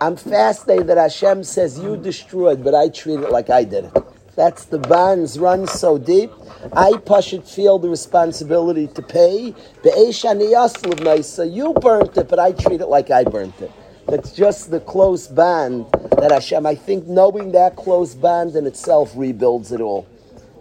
[0.00, 3.92] I'm fascinated that Hashem says you destroyed, but I treat it like I did it.
[4.36, 6.30] That's the bonds run so deep.
[6.74, 9.54] I push it, feel the responsibility to pay.
[9.84, 13.72] You burnt it, but I treat it like I burnt it.
[14.06, 15.86] That's just the close bond
[16.18, 20.06] that Hashem, I think knowing that close bond in itself rebuilds it all.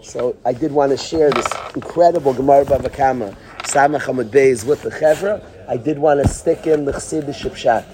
[0.01, 4.81] So I did want to share this incredible Gemara Bava Kama, Samach Hamad Beis with
[4.81, 5.43] the Chevra.
[5.67, 7.85] I did want to stick in the Chassidish Shipshat.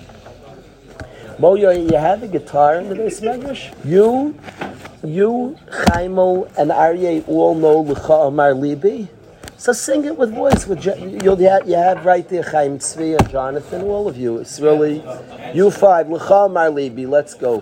[1.38, 3.74] Moyo, you have a guitar in the base Medrash?
[3.84, 4.38] You,
[5.04, 9.08] you, Chaimel, and Aryeh all know L'cha Amar Libi?
[9.62, 10.66] So sing it with voice.
[10.66, 10.84] With
[11.24, 14.40] you'll you have right there Chaim Tzvi and Jonathan, all of you.
[14.40, 15.04] It's really
[15.54, 16.10] you five.
[16.10, 17.08] L'cha Amar Libi.
[17.08, 17.62] Let's go.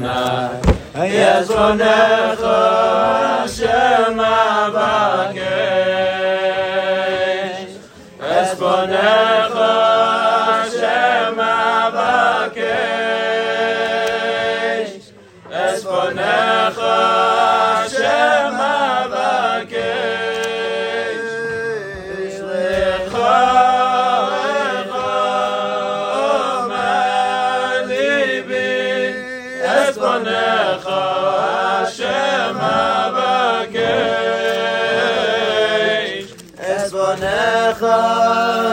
[0.00, 5.34] Yes, one ever, Hashem, Abba,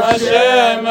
[0.10, 0.86] Hashem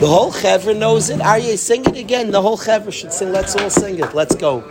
[0.00, 1.18] The whole chevra knows it.
[1.18, 2.30] Aryeh, sing it again.
[2.30, 3.32] The whole chevra should sing.
[3.32, 4.14] Let's all sing it.
[4.14, 4.64] Let's go.